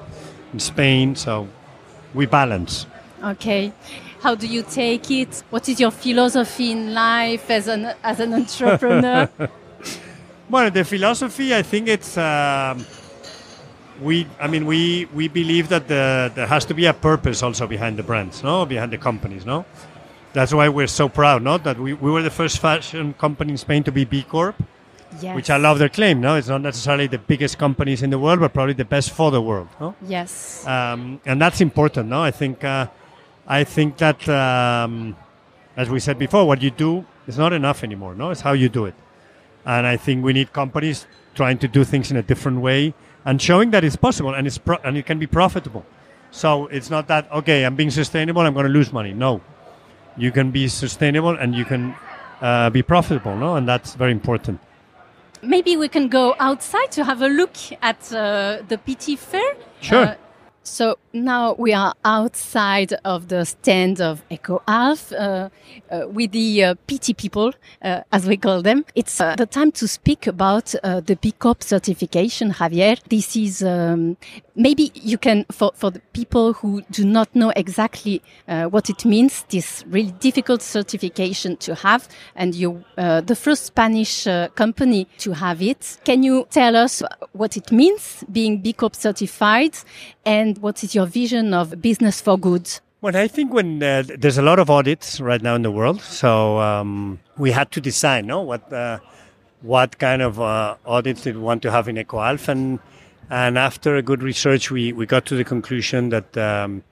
[0.52, 1.14] in Spain.
[1.16, 1.46] So
[2.14, 2.86] we balance.
[3.22, 3.72] Okay.
[4.22, 5.42] How do you take it?
[5.50, 9.28] What is your philosophy in life as an as an entrepreneur?
[10.48, 12.84] Well, the philosophy, I think it's um,
[14.00, 14.26] we.
[14.40, 17.96] I mean, we we believe that the, there has to be a purpose also behind
[17.98, 19.64] the brands, no, behind the companies, no.
[20.32, 23.58] That's why we're so proud, no, that we, we were the first fashion company in
[23.58, 24.54] Spain to be B Corp,
[25.20, 25.34] yes.
[25.34, 26.20] which I love their claim.
[26.20, 29.30] No, it's not necessarily the biggest companies in the world, but probably the best for
[29.32, 29.68] the world.
[29.80, 30.64] No, Yes.
[30.66, 32.08] um, and that's important.
[32.08, 32.86] No, I think uh,
[33.46, 35.16] I think that um,
[35.76, 38.14] as we said before, what you do is not enough anymore.
[38.14, 38.94] No, it's how you do it.
[39.66, 43.40] And I think we need companies trying to do things in a different way and
[43.40, 45.84] showing that it's possible and it's pro- and it can be profitable.
[46.30, 49.12] So it's not that okay, I'm being sustainable, I'm going to lose money.
[49.12, 49.40] No,
[50.16, 51.94] you can be sustainable and you can
[52.40, 53.36] uh, be profitable.
[53.36, 54.60] No, and that's very important.
[55.42, 59.54] Maybe we can go outside to have a look at uh, the Pitti fair.
[59.80, 60.04] Sure.
[60.04, 60.14] Uh,
[60.62, 65.48] So now we are outside of the stand of EcoAlf uh,
[65.90, 68.84] uh, with the uh, Pitti people, uh, as we call them.
[68.94, 72.98] It's uh, the time to speak about uh, the B Corp certification, Javier.
[73.08, 74.18] This is um,
[74.60, 79.44] maybe you can, for, for the people who do not know exactly what it means,
[79.48, 85.98] this really difficult certification to have, and you, the first Spanish company to have it.
[86.04, 89.76] Can you tell us what it means being B Corp certified
[90.24, 92.68] and what is your vision of business for good?
[93.02, 96.02] Well, I think when uh, there's a lot of audits right now in the world,
[96.02, 98.98] so um, we had to decide, no, what uh,
[99.62, 102.78] what kind of uh, audits did we want to have in EcoAlf, and
[103.30, 106.82] and after a good research, we we got to the conclusion that um,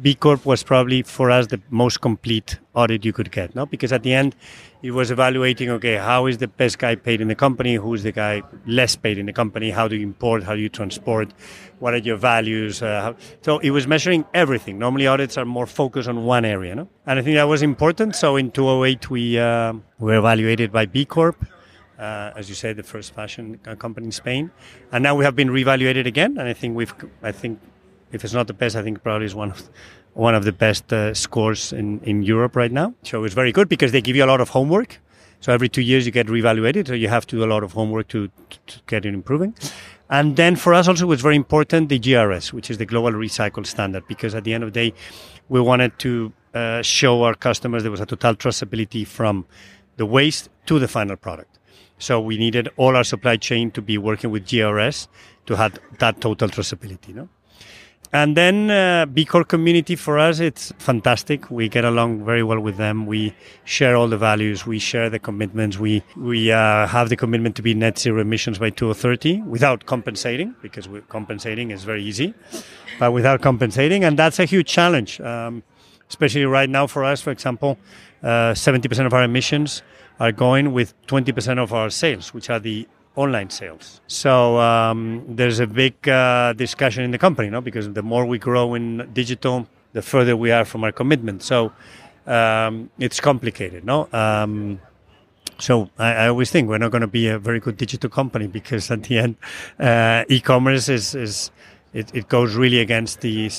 [0.00, 3.66] B Corp was probably for us the most complete audit you could get, no?
[3.66, 4.36] Because at the end,
[4.80, 7.74] it was evaluating, okay, how is the best guy paid in the company?
[7.74, 9.70] Who's the guy less paid in the company?
[9.70, 10.44] How do you import?
[10.44, 11.32] How do you transport?
[11.80, 12.80] What are your values?
[12.80, 14.78] Uh, how, so it was measuring everything.
[14.78, 16.88] Normally audits are more focused on one area, no?
[17.06, 18.14] And I think that was important.
[18.14, 21.44] So in 2008, we uh, were evaluated by B Corp.
[21.98, 24.50] Uh, as you said, the first fashion company in Spain,
[24.92, 26.38] and now we have been reevaluated again.
[26.38, 27.58] And I think we've, I think
[28.12, 29.68] if it's not the best, I think probably is one of
[30.14, 32.94] one of the best uh, scores in, in Europe right now.
[33.02, 35.00] So it's very good because they give you a lot of homework.
[35.40, 37.72] So every two years you get reevaluated, so you have to do a lot of
[37.72, 38.28] homework to,
[38.66, 39.54] to get it improving.
[40.10, 43.64] And then for us also was very important the GRS, which is the Global Recycle
[43.64, 44.94] Standard, because at the end of the day,
[45.48, 49.46] we wanted to uh, show our customers there was a total traceability from
[49.96, 51.57] the waste to the final product.
[51.98, 55.08] So we needed all our supply chain to be working with GRS
[55.46, 57.14] to have that total traceability.
[57.14, 57.28] No?
[58.12, 61.50] And then uh, B Corp community for us, it's fantastic.
[61.50, 63.04] We get along very well with them.
[63.04, 63.34] We
[63.64, 64.64] share all the values.
[64.64, 65.78] We share the commitments.
[65.78, 70.54] We we uh, have the commitment to be net zero emissions by 2030 without compensating,
[70.62, 72.32] because compensating is very easy,
[72.98, 75.62] but without compensating, and that's a huge challenge, um,
[76.08, 77.20] especially right now for us.
[77.20, 77.78] For example,
[78.22, 79.82] uh, 70% of our emissions
[80.20, 84.00] are going with 20% of our sales, which are the online sales.
[84.06, 87.60] So um, there's a big uh, discussion in the company, no?
[87.60, 91.42] Because the more we grow in digital, the further we are from our commitment.
[91.42, 91.72] So
[92.26, 94.08] um, it's complicated, no?
[94.12, 94.80] Um,
[95.58, 98.46] so I, I, always think we're not going to be a very good digital company
[98.46, 99.36] because at the end,
[99.80, 101.50] uh, e-commerce is, is
[101.92, 103.50] it, it, goes really against the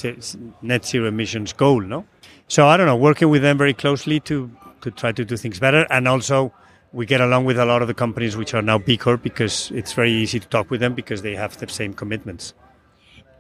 [0.62, 2.06] net zero emissions goal, no?
[2.48, 4.50] So I don't know, working with them very closely to
[4.82, 6.54] to try to do things better, and also
[6.92, 9.72] we get along with a lot of the companies which are now B Corp because
[9.72, 12.54] it's very easy to talk with them because they have the same commitments.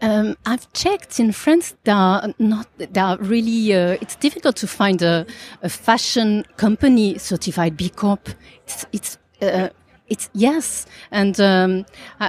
[0.01, 1.75] Um, I've checked in France.
[1.83, 2.67] There are not.
[2.77, 3.73] There are really.
[3.73, 5.25] Uh, it's difficult to find a,
[5.61, 8.29] a, fashion company certified B Corp.
[8.65, 8.85] It's.
[8.93, 9.17] It's.
[9.41, 9.69] Uh,
[10.07, 10.87] it's yes.
[11.11, 11.85] And um,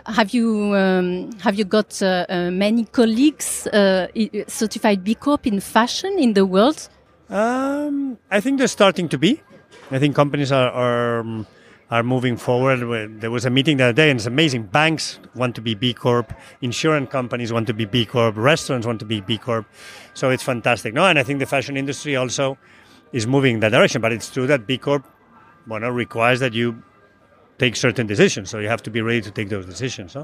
[0.06, 4.08] have you um, have you got uh, uh many colleagues uh,
[4.48, 6.90] certified B Corp in fashion in the world?
[7.30, 9.42] Um, I think they're starting to be.
[9.90, 11.46] I think companies are are, um,
[11.90, 13.20] are moving forward.
[13.20, 14.64] There was a meeting the other day, and it's amazing.
[14.64, 18.98] Banks want to be B Corp, insurance companies want to be B Corp, restaurants want
[19.00, 19.66] to be B Corp.
[20.14, 20.92] So it's fantastic.
[20.92, 22.58] No, and I think the fashion industry also
[23.12, 24.00] is moving in that direction.
[24.00, 25.06] But it's true that B Corp,
[25.66, 26.82] well, requires that you
[27.58, 28.50] take certain decisions.
[28.50, 30.16] So you have to be ready to take those decisions.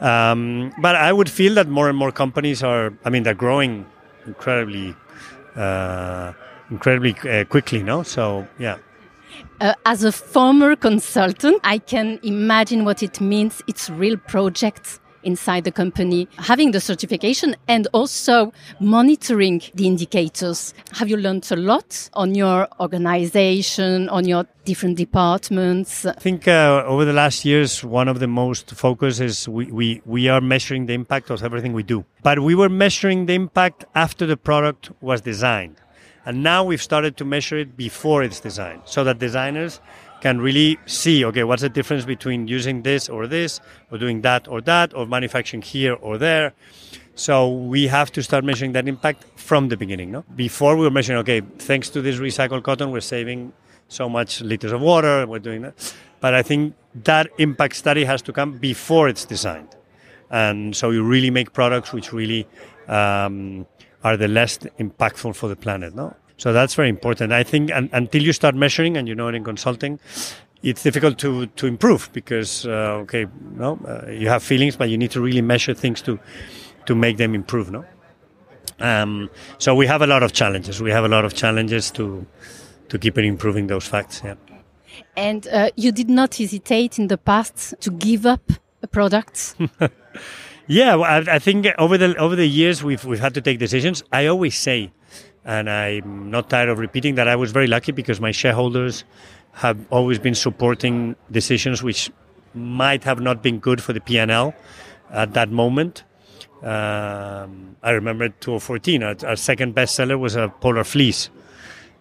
[0.00, 2.92] Um, but I would feel that more and more companies are.
[3.04, 3.86] I mean, they're growing
[4.26, 4.94] incredibly,
[5.56, 6.32] uh,
[6.70, 7.82] incredibly uh, quickly.
[7.82, 8.78] No, so yeah.
[9.60, 13.62] Uh, as a former consultant, I can imagine what it means.
[13.66, 20.72] It's real projects inside the company, having the certification and also monitoring the indicators.
[20.92, 26.06] Have you learned a lot on your organization, on your different departments?
[26.06, 30.02] I think uh, over the last years, one of the most focus is we, we,
[30.06, 32.04] we are measuring the impact of everything we do.
[32.22, 35.76] But we were measuring the impact after the product was designed.
[36.24, 39.80] And now we've started to measure it before it's designed so that designers
[40.20, 44.48] can really see, okay, what's the difference between using this or this, or doing that
[44.48, 46.52] or that, or manufacturing here or there.
[47.14, 50.10] So we have to start measuring that impact from the beginning.
[50.12, 50.24] No?
[50.34, 53.52] Before we were measuring, okay, thanks to this recycled cotton, we're saving
[53.88, 55.94] so much liters of water, we're doing that.
[56.20, 56.74] But I think
[57.04, 59.76] that impact study has to come before it's designed.
[60.30, 62.46] And so you really make products which really
[62.88, 63.66] um,
[64.02, 65.94] are the less impactful for the planet.
[65.94, 67.32] No, so that's very important.
[67.32, 69.98] I think and, until you start measuring, and you know it in consulting,
[70.62, 74.98] it's difficult to to improve because uh, okay, no, uh, you have feelings, but you
[74.98, 76.18] need to really measure things to
[76.86, 77.70] to make them improve.
[77.70, 77.84] No,
[78.80, 80.82] um, so we have a lot of challenges.
[80.82, 82.26] We have a lot of challenges to
[82.88, 84.22] to keep improving those facts.
[84.24, 84.34] Yeah.
[85.16, 89.56] And uh, you did not hesitate in the past to give up a product.
[90.68, 93.58] Yeah, well, I, I think over the over the years we've we've had to take
[93.58, 94.02] decisions.
[94.12, 94.90] I always say,
[95.46, 99.04] and I'm not tired of repeating that I was very lucky because my shareholders
[99.52, 102.10] have always been supporting decisions which
[102.52, 104.54] might have not been good for the PNL
[105.10, 106.02] at that moment.
[106.62, 111.30] Um, I remember 2014, our, our second bestseller was a polar fleece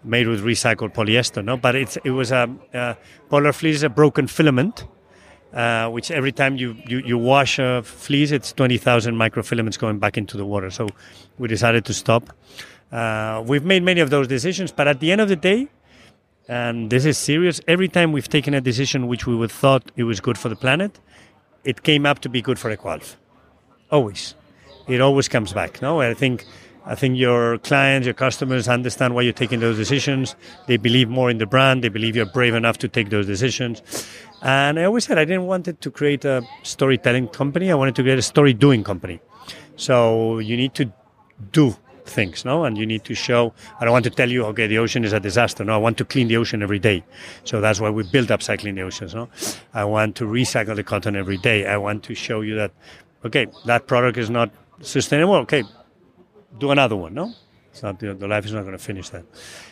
[0.04, 1.44] made with recycled polyester.
[1.46, 2.96] No, but it's it was a uh,
[3.30, 4.86] polar fleece a broken filament,
[5.54, 10.00] uh, which every time you, you, you wash a fleece, it's twenty thousand microfilaments going
[10.00, 10.70] back into the water.
[10.70, 10.90] So
[11.38, 12.34] we decided to stop.
[12.92, 15.68] Uh, we've made many of those decisions, but at the end of the day,
[16.48, 17.60] and this is serious.
[17.68, 20.56] Every time we've taken a decision which we would thought it was good for the
[20.56, 21.00] planet,
[21.64, 23.16] it came up to be good for EcoAlf.
[23.92, 24.36] Always,
[24.88, 25.82] it always comes back.
[25.82, 26.46] No, I think
[26.88, 30.36] I think your clients, your customers understand why you're taking those decisions.
[30.68, 31.84] They believe more in the brand.
[31.84, 33.82] They believe you're brave enough to take those decisions.
[34.44, 37.72] And I always said I didn't want it to create a storytelling company.
[37.72, 39.20] I wanted to create a story doing company.
[39.78, 40.94] So you need to
[41.52, 42.66] do things, no?
[42.66, 43.54] And you need to show.
[43.80, 45.64] I don't want to tell you, okay, the ocean is a disaster.
[45.64, 47.04] No, I want to clean the ocean every day.
[47.44, 49.14] So that's why we build up cycling the oceans.
[49.16, 49.30] No,
[49.74, 51.66] I want to recycle the cotton every day.
[51.66, 52.72] I want to show you that,
[53.26, 55.36] okay, that product is not sustainable.
[55.36, 55.64] Okay,
[56.58, 57.14] do another one.
[57.14, 57.34] No,
[57.76, 59.26] it's not the, the life is not going to finish that.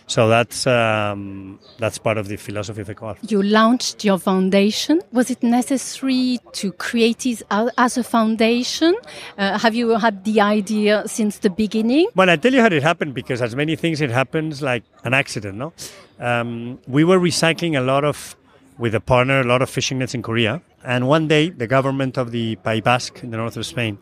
[0.07, 3.31] So that's um, that's part of the philosophy of EcoAlf.
[3.31, 5.01] You launched your foundation.
[5.13, 8.93] Was it necessary to create it as a foundation?
[9.37, 12.07] Uh, have you had the idea since the beginning?
[12.13, 15.13] Well, I tell you how it happened because as many things, it happens like an
[15.13, 15.57] accident.
[15.57, 15.71] No,
[16.19, 18.35] um, we were recycling a lot of
[18.77, 20.61] with a partner, a lot of fishing nets in Korea.
[20.83, 23.97] And one day, the government of the Pays Basque in the north of Spain,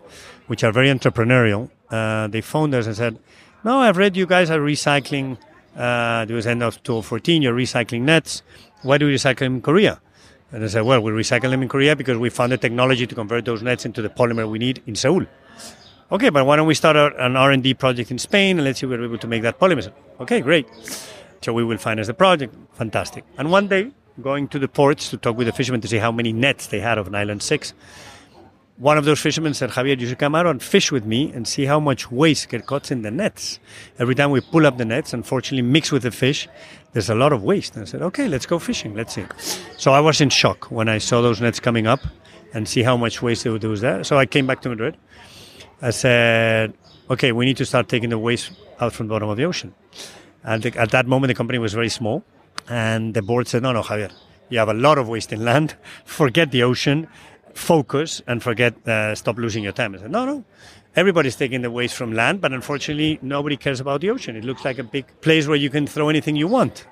[0.48, 3.20] which are very entrepreneurial, uh, they phoned us and said,
[3.64, 5.38] "No, I've read you guys are recycling.
[5.76, 7.42] Uh, was end of 2014.
[7.42, 8.44] You're recycling nets.
[8.82, 10.02] Why do you recycle them in Korea?"
[10.52, 13.16] And I said, "Well, we recycle them in Korea because we found the technology to
[13.16, 15.26] convert those nets into the polymer we need in Seoul."
[16.12, 18.90] Okay, but why don't we start an R&D project in Spain and let's see if
[18.90, 19.94] we're able to make that polymer?
[20.20, 20.68] Okay, great.
[21.42, 22.54] So we will finance the project.
[22.74, 23.24] Fantastic.
[23.38, 26.12] And one day, going to the ports to talk with the fishermen to see how
[26.12, 27.74] many nets they had of nylon 6,
[28.82, 31.48] one of those fishermen said, Javier, you should come out and fish with me and
[31.48, 33.60] see how much waste get caught in the nets.
[34.00, 36.50] Every time we pull up the nets, unfortunately, mix with the fish,
[36.94, 37.76] there's a lot of waste.
[37.76, 38.96] And I said, okay, let's go fishing.
[38.96, 39.26] Let's see.
[39.78, 42.00] So I was in shock when I saw those nets coming up
[42.56, 44.04] and see how much waste there was there.
[44.04, 44.98] So I came back to Madrid.
[45.84, 46.74] I said,
[47.08, 49.76] okay, we need to start taking the waste out from the bottom of the ocean.
[50.44, 52.24] And at that moment, the company was very small.
[52.68, 54.12] And the board said, no, no, Javier,
[54.50, 55.76] you have a lot of waste in land.
[56.06, 57.08] Forget the ocean
[57.54, 59.96] focus and forget, uh, stop losing your time.
[59.96, 60.44] I said, no, no.
[60.96, 64.36] Everybody's taking the waste from land, but unfortunately, nobody cares about the ocean.
[64.36, 66.86] It looks like a big place where you can throw anything you want.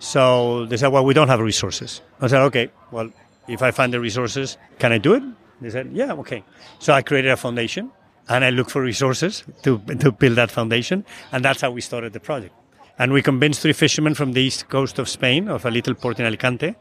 [0.00, 2.00] So they said, well, we don't have resources.
[2.20, 3.10] I said, okay, well,
[3.46, 5.22] if I find the resources, can I do it?
[5.60, 6.44] They said, yeah, okay.
[6.78, 7.92] So I created a foundation
[8.28, 11.04] and I looked for resources to, to build that foundation.
[11.32, 12.54] And that's how we started the project.
[12.98, 16.18] And we convinced three fishermen from the east coast of Spain, of a little port
[16.18, 16.74] in Alicante,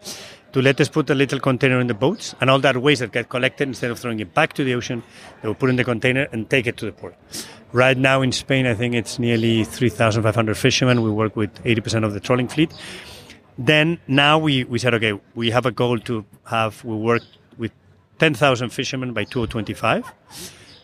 [0.52, 3.12] to let us put a little container in the boats, and all that waste that
[3.12, 5.04] get collected, instead of throwing it back to the ocean,
[5.42, 7.16] they will put in the container and take it to the port.
[7.72, 11.04] Right now in Spain, I think it's nearly 3,500 fishermen.
[11.04, 12.74] We work with 80% of the trolling fleet.
[13.60, 17.22] Then now we, we said, okay, we have a goal to have, we work
[17.58, 17.72] with
[18.18, 20.12] 10,000 fishermen by 2025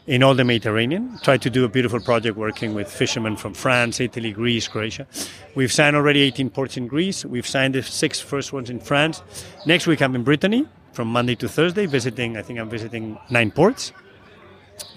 [0.07, 1.17] in all the Mediterranean.
[1.23, 5.07] Try to do a beautiful project working with fishermen from France, Italy, Greece, Croatia.
[5.55, 7.23] We've signed already 18 ports in Greece.
[7.25, 9.23] We've signed the six first ones in France.
[9.65, 12.37] Next week I'm in Brittany from Monday to Thursday, visiting.
[12.37, 13.93] I think I'm visiting nine ports.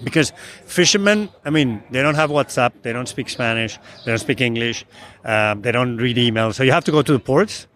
[0.03, 0.33] Because
[0.65, 4.87] fishermen, I mean, they don't have WhatsApp, they don't speak Spanish, they don't speak English,
[5.25, 6.55] um, they don't read emails.
[6.55, 7.67] So you have to go to the ports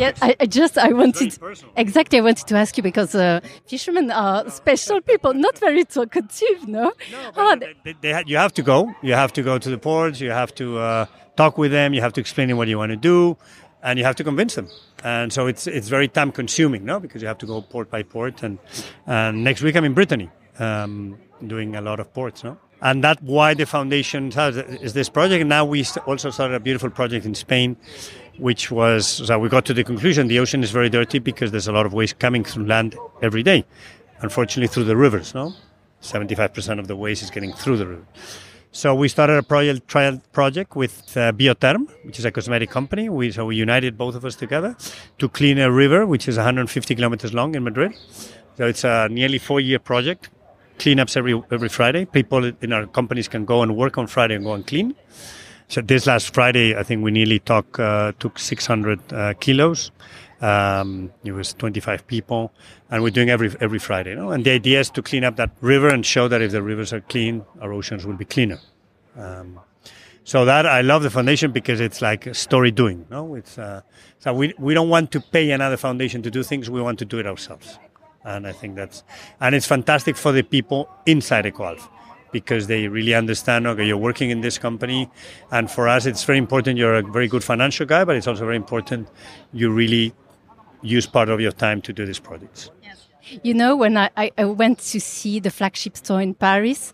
[0.00, 1.38] yeah, I, I, just I wanted
[1.76, 6.68] exactly I wanted to ask you because uh, fishermen are special people, not very talkative,
[6.68, 6.92] no.
[7.10, 8.94] no oh, they, they, they, you have to go.
[9.02, 10.20] You have to go to the ports.
[10.20, 11.94] You have to uh, talk with them.
[11.94, 13.36] You have to explain them what you want to do,
[13.82, 14.68] and you have to convince them.
[15.04, 18.02] And so it's it's very time consuming, no, because you have to go port by
[18.02, 18.42] port.
[18.42, 18.58] And
[19.06, 23.22] and next week I'm in Brittany, um, doing a lot of ports, no and that's
[23.22, 25.40] why the foundation is this project.
[25.40, 27.76] And now we also started a beautiful project in Spain
[28.38, 31.68] which was so we got to the conclusion the ocean is very dirty because there's
[31.68, 33.64] a lot of waste coming through land every day.
[34.20, 35.34] Unfortunately, through the rivers.
[35.34, 35.52] No,
[36.02, 38.06] 75% of the waste is getting through the river.
[38.74, 43.10] So we started a project, trial project with uh, Biotherm, which is a cosmetic company.
[43.10, 44.74] We, so we united both of us together
[45.18, 47.92] to clean a river, which is 150 kilometers long in Madrid.
[48.56, 50.30] So it's a nearly four-year project.
[50.78, 52.06] Cleanups every every Friday.
[52.06, 54.94] People in our companies can go and work on Friday and go and clean.
[55.72, 59.90] So this last Friday, I think we nearly took uh, took 600 uh, kilos.
[60.42, 62.52] Um, it was 25 people,
[62.90, 64.12] and we're doing every every Friday.
[64.12, 66.92] And the idea is to clean up that river and show that if the rivers
[66.92, 68.58] are clean, our oceans will be cleaner.
[69.16, 69.60] Um,
[70.24, 73.06] so that I love the foundation because it's like story doing.
[73.08, 73.80] No, it's uh,
[74.18, 76.68] so we we don't want to pay another foundation to do things.
[76.68, 77.78] We want to do it ourselves,
[78.26, 79.04] and I think that's
[79.40, 81.88] and it's fantastic for the people inside Ecoalf
[82.32, 85.08] because they really understand okay you're working in this company.
[85.50, 86.78] And for us it's very important.
[86.78, 89.08] You're a very good financial guy but it's also very important
[89.52, 90.12] you really
[90.82, 92.70] use part of your time to do these projects
[93.42, 96.92] you know, when I, I, went to see the flagship store in Paris,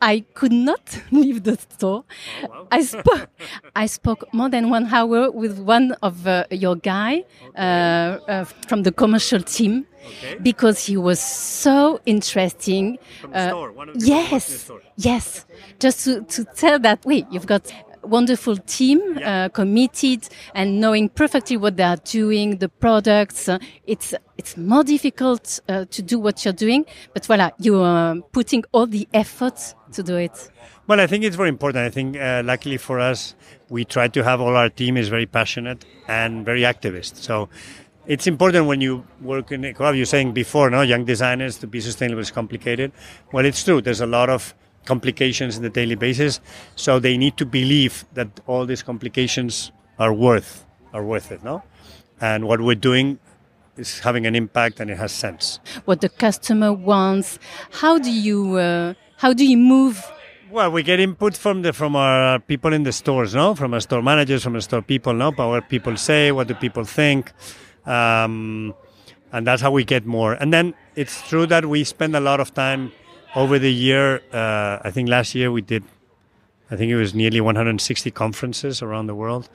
[0.00, 2.04] I could not leave the store.
[2.42, 2.68] Oh, wow.
[2.70, 3.28] I spoke,
[3.74, 7.56] I spoke more than one hour with one of uh, your guy okay.
[7.56, 10.36] uh, uh, from the commercial team okay.
[10.42, 12.98] because he was so interesting.
[13.32, 15.46] Uh, yes, yes.
[15.78, 17.72] Just to, to tell that, wait, you've got
[18.02, 19.44] wonderful team, yeah.
[19.44, 23.48] uh, committed and knowing perfectly what they are doing, the products.
[23.48, 28.16] Uh, it's it's more difficult uh, to do what you're doing, but voila, you are
[28.32, 30.50] putting all the effort to do it.
[30.86, 31.84] Well, I think it's very important.
[31.86, 33.36] I think, uh, luckily for us,
[33.68, 37.16] we try to have all our team is very passionate and very activist.
[37.16, 37.48] So
[38.06, 41.80] it's important when you work in, well, you're saying before, no, young designers to be
[41.80, 42.90] sustainable is complicated.
[43.32, 43.80] Well, it's true.
[43.80, 44.52] There's a lot of
[44.84, 46.40] complications in the daily basis.
[46.76, 51.62] So they need to believe that all these complications are worth are worth it, no?
[52.20, 53.18] And what we're doing
[53.76, 55.60] is having an impact and it has sense.
[55.84, 57.38] What the customer wants.
[57.70, 60.04] How do you uh, how do you move?
[60.50, 63.80] Well, we get input from the from our people in the stores, no, from our
[63.80, 67.32] store managers, from our store people, no, but what people say, what do people think,
[67.86, 68.74] um,
[69.32, 70.32] and that's how we get more.
[70.32, 72.90] And then it's true that we spend a lot of time
[73.34, 75.84] over the year, uh, I think last year we did,
[76.70, 79.48] I think it was nearly 160 conferences around the world.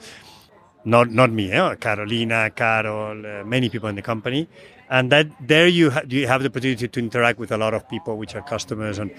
[0.88, 1.76] Not not me, eh?
[1.76, 4.48] Carolina, Carol, uh, many people in the company,
[4.88, 7.90] and that there you ha- you have the opportunity to interact with a lot of
[7.90, 9.10] people, which are customers, and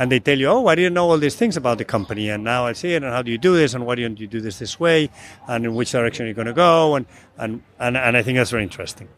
[0.00, 2.42] and they tell you, oh, I didn't know all these things about the company, and
[2.42, 4.40] now I see it, and how do you do this, and why don't you do
[4.40, 5.08] this this way,
[5.46, 7.06] and in which direction you're going to go, and
[7.38, 9.08] and and, and I think that's very interesting.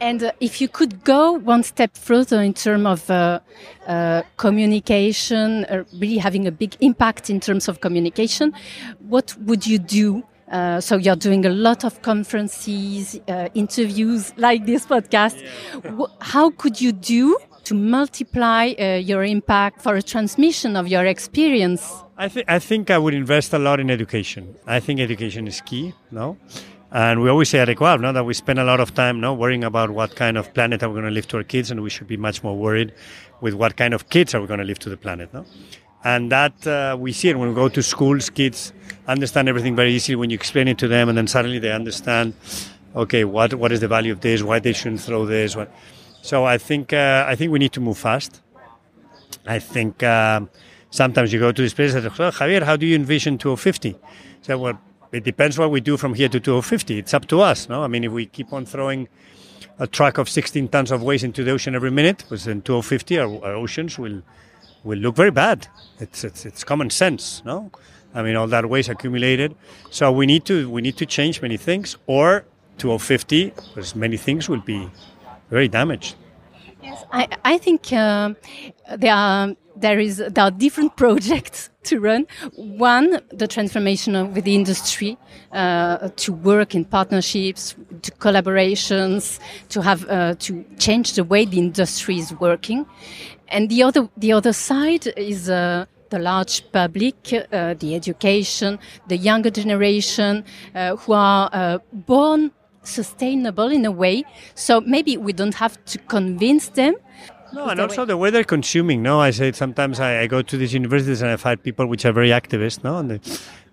[0.00, 3.40] And uh, if you could go one step further in terms of uh,
[3.86, 8.52] uh, communication, uh, really having a big impact in terms of communication,
[9.00, 10.22] what would you do?
[10.50, 15.42] Uh, so you're doing a lot of conferences, uh, interviews like this podcast.
[15.82, 16.06] Yeah.
[16.20, 18.64] How could you do to multiply
[18.98, 21.90] your impact for a transmission of your experience?
[22.16, 24.54] I, th I think I would invest a lot in education.
[24.66, 25.94] I think education is key.
[26.10, 26.36] No.
[26.94, 29.34] And we always say at Ecoalf now that we spend a lot of time now
[29.34, 31.82] worrying about what kind of planet are we going to leave to our kids, and
[31.82, 32.92] we should be much more worried
[33.40, 35.34] with what kind of kids are we going to leave to the planet.
[35.34, 35.44] No?
[36.04, 38.72] And that uh, we see it when we go to schools, kids
[39.08, 42.32] understand everything very easily when you explain it to them, and then suddenly they understand,
[42.94, 44.44] okay, what what is the value of this?
[44.44, 45.56] Why they shouldn't throw this?
[45.56, 45.74] What?
[46.22, 48.40] So I think uh, I think we need to move fast.
[49.46, 50.42] I think uh,
[50.90, 53.96] sometimes you go to this place and say, oh, Javier, how do you envision 2050?
[54.42, 54.78] So well
[55.14, 56.98] it depends what we do from here to 2050.
[56.98, 57.68] It's up to us.
[57.68, 59.08] No, I mean, if we keep on throwing
[59.78, 63.18] a truck of 16 tons of waste into the ocean every minute, because in 2050
[63.18, 64.22] our, our oceans will
[64.82, 65.68] will look very bad.
[66.00, 67.42] It's, it's it's common sense.
[67.44, 67.70] No,
[68.12, 69.54] I mean all that waste accumulated.
[69.90, 72.44] So we need to we need to change many things, or
[72.78, 74.90] 2050, because many things will be
[75.48, 76.16] very damaged.
[76.82, 78.34] Yes, I, I think uh,
[78.98, 82.26] there are there is there are different projects to run.
[82.54, 85.16] One, the transformation of the industry
[85.52, 91.58] uh, to work in partnerships, to collaborations, to have uh, to change the way the
[91.58, 92.86] industry is working,
[93.48, 95.48] and the other the other side is.
[95.48, 98.78] Uh, the large public, uh, the education,
[99.08, 102.52] the younger generation, uh, who are uh, born
[102.84, 104.22] sustainable in a way.
[104.54, 106.94] So maybe we don't have to convince them,
[107.54, 108.06] no, and also way?
[108.06, 109.02] the way they're consuming.
[109.02, 112.04] No, I say sometimes I, I, go to these universities and I find people which
[112.04, 112.84] are very activist.
[112.84, 113.20] No, and they,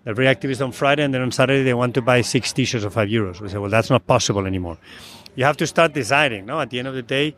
[0.04, 2.84] they're very activist on Friday, and then on Saturday they want to buy six t-shirts
[2.84, 3.40] of five euros.
[3.40, 4.78] We say, well, that's not possible anymore.
[5.34, 6.46] You have to start deciding.
[6.46, 7.34] No, at the end of the day,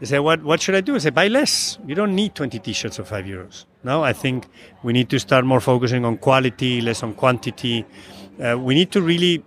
[0.00, 0.94] they say, what what should I do?
[0.94, 1.78] I say, buy less.
[1.86, 3.64] You don't need twenty t-shirts of five euros.
[3.84, 4.46] No, I think
[4.82, 7.86] we need to start more focusing on quality, less on quantity.
[8.42, 9.44] Uh, we need to really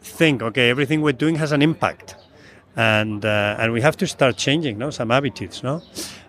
[0.00, 0.42] think.
[0.42, 2.16] Okay, everything we're doing has an impact
[2.76, 5.82] and uh, and we have to start changing no some attitudes no?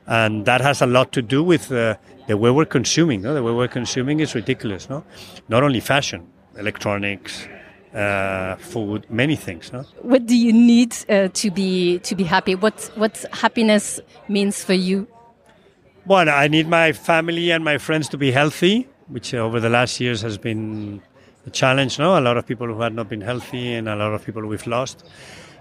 [0.08, 1.96] And that has a lot to do with uh,
[2.28, 3.34] the way we're consuming no?
[3.34, 5.04] The way we're consuming is ridiculous no?
[5.50, 6.28] Not only fashion
[6.58, 7.48] electronics
[7.94, 9.86] uh, food many things no?
[10.02, 12.56] What do you need uh, to be to be happy?
[12.56, 15.08] What what happiness means for you?
[16.06, 20.00] Well i need my family and my friends to be healthy which over the last
[20.00, 21.02] years has been
[21.46, 22.00] a challenge.
[22.00, 24.46] No, a lot of people who had not been healthy and a lot of people
[24.46, 25.06] we've lost.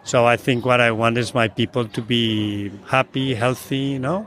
[0.05, 3.79] So I think what I want is my people to be happy, healthy.
[3.97, 4.27] You know,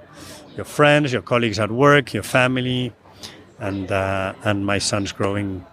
[0.55, 2.91] your friends, your colleagues at work, your family,
[3.59, 5.65] and uh, and my son's growing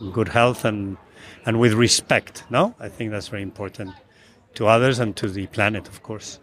[0.00, 0.98] in good health and
[1.46, 2.44] and with respect.
[2.50, 3.94] No, I think that's very important
[4.54, 6.38] to others and to the planet, of course.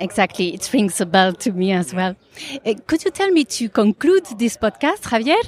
[0.00, 0.54] Exactly.
[0.54, 2.14] It rings a bell to me as well.
[2.64, 5.42] Uh, could you tell me to conclude this podcast, Javier,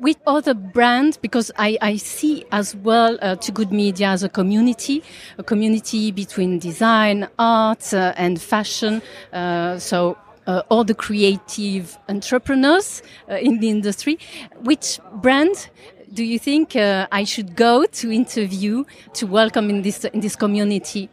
[0.00, 1.16] with other brands?
[1.16, 5.02] Because I, I see as well uh, Too Good Media as a community,
[5.38, 9.02] a community between design, art, uh, and fashion.
[9.32, 14.18] Uh, so uh, all the creative entrepreneurs uh, in the industry.
[14.62, 15.68] Which brand
[16.12, 18.84] do you think I should go to interview
[19.14, 21.10] to welcome in this in this community?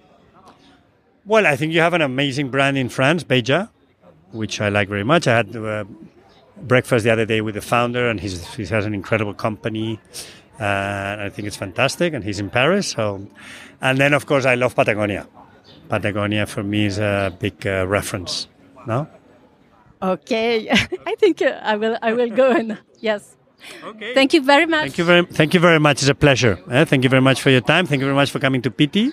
[1.26, 3.70] Well, I think you have an amazing brand in France, Veja,
[4.32, 5.28] which I like very much.
[5.28, 5.84] I had uh,
[6.62, 10.00] breakfast the other day with the founder, and he's, he has an incredible company.
[10.60, 12.88] Uh, I think it's fantastic, and he's in Paris.
[12.88, 13.28] So,
[13.82, 15.28] and then of course I love Patagonia.
[15.90, 18.48] Patagonia for me is a big uh, reference.
[18.88, 19.08] No.
[20.02, 20.70] Okay,
[21.06, 21.98] I think uh, I will.
[22.02, 23.36] I will go and yes.
[23.84, 24.14] Okay.
[24.14, 24.82] Thank you very much.
[24.82, 25.26] Thank you very.
[25.26, 26.02] Thank you very much.
[26.02, 26.60] It's a pleasure.
[26.70, 26.86] Eh?
[26.86, 27.86] Thank you very much for your time.
[27.86, 29.12] Thank you very much for coming to Pitti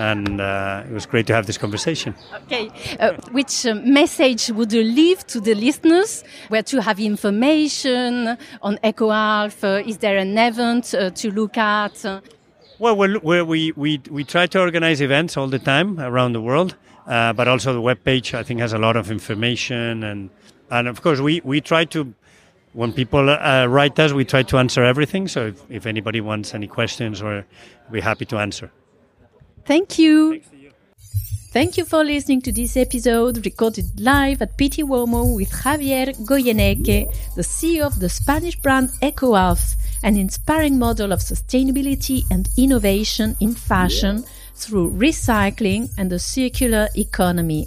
[0.00, 2.14] and uh, it was great to have this conversation.
[2.44, 6.24] Okay, uh, which uh, message would you leave to the listeners?
[6.48, 9.62] Where to have information on EcoAlf?
[9.62, 12.02] Uh, is there an event uh, to look at?
[12.78, 16.76] Well, we're, we we we try to organize events all the time around the world,
[17.06, 20.30] uh, but also the webpage, I think has a lot of information and
[20.70, 22.14] and of course we we try to.
[22.72, 25.26] When people write us, we try to answer everything.
[25.26, 27.44] So if, if anybody wants any questions, we're,
[27.90, 28.70] we're happy to answer.
[29.64, 30.40] Thank you.
[31.52, 37.12] Thank you for listening to this episode recorded live at Pitti Uomo with Javier Goyeneche,
[37.34, 43.54] the CEO of the Spanish brand EcoAlf, an inspiring model of sustainability and innovation in
[43.54, 47.66] fashion through recycling and the circular economy.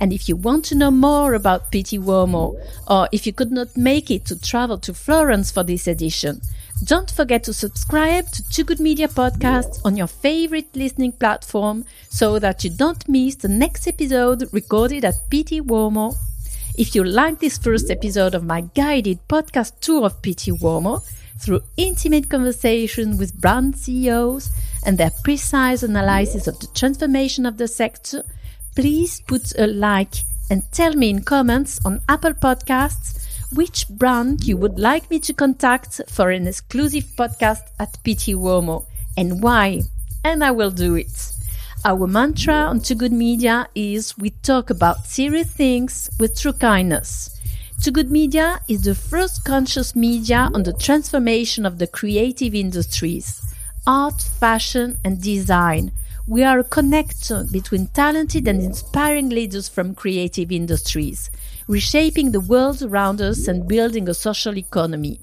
[0.00, 2.54] And if you want to know more about Pitti Uomo,
[2.88, 6.40] or if you could not make it to travel to Florence for this edition,
[6.84, 12.40] don't forget to subscribe to Too Good Media podcasts on your favorite listening platform so
[12.40, 16.16] that you don't miss the next episode recorded at Pitti Uomo.
[16.76, 21.02] If you like this first episode of my guided podcast tour of Pitti Uomo
[21.38, 24.50] through intimate conversation with brand CEOs
[24.84, 28.24] and their precise analysis of the transformation of the sector,
[28.74, 30.14] please put a like
[30.50, 33.20] and tell me in comments on Apple Podcasts
[33.54, 38.86] which brand you would like me to contact for an exclusive podcast at Pitti Uomo
[39.16, 39.82] and why,
[40.24, 41.32] and I will do it.
[41.84, 47.38] Our mantra on Too Good Media is we talk about serious things with true kindness.
[47.82, 53.42] Too Good Media is the first conscious media on the transformation of the creative industries,
[53.86, 55.92] art, fashion, and design.
[56.26, 61.30] We are a connector between talented and inspiring leaders from creative industries
[61.72, 65.18] reshaping the world around us and building a social economy.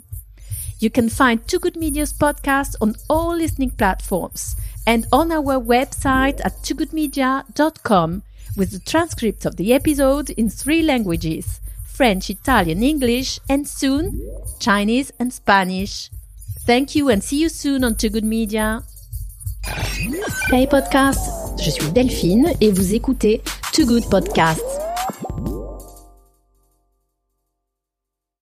[0.80, 4.56] You can find Too Good Media's podcast on all listening platforms
[4.88, 8.24] and on our website at toogoodmedia.com
[8.58, 14.20] with the transcript of the episode in three languages French, Italian, English, and soon
[14.60, 16.10] Chinese and Spanish.
[16.66, 18.84] Thank you and see you soon on Too Good Media.
[20.50, 23.42] Hey podcast, je suis Delphine et vous écoutez
[23.74, 24.64] Too Good Podcast.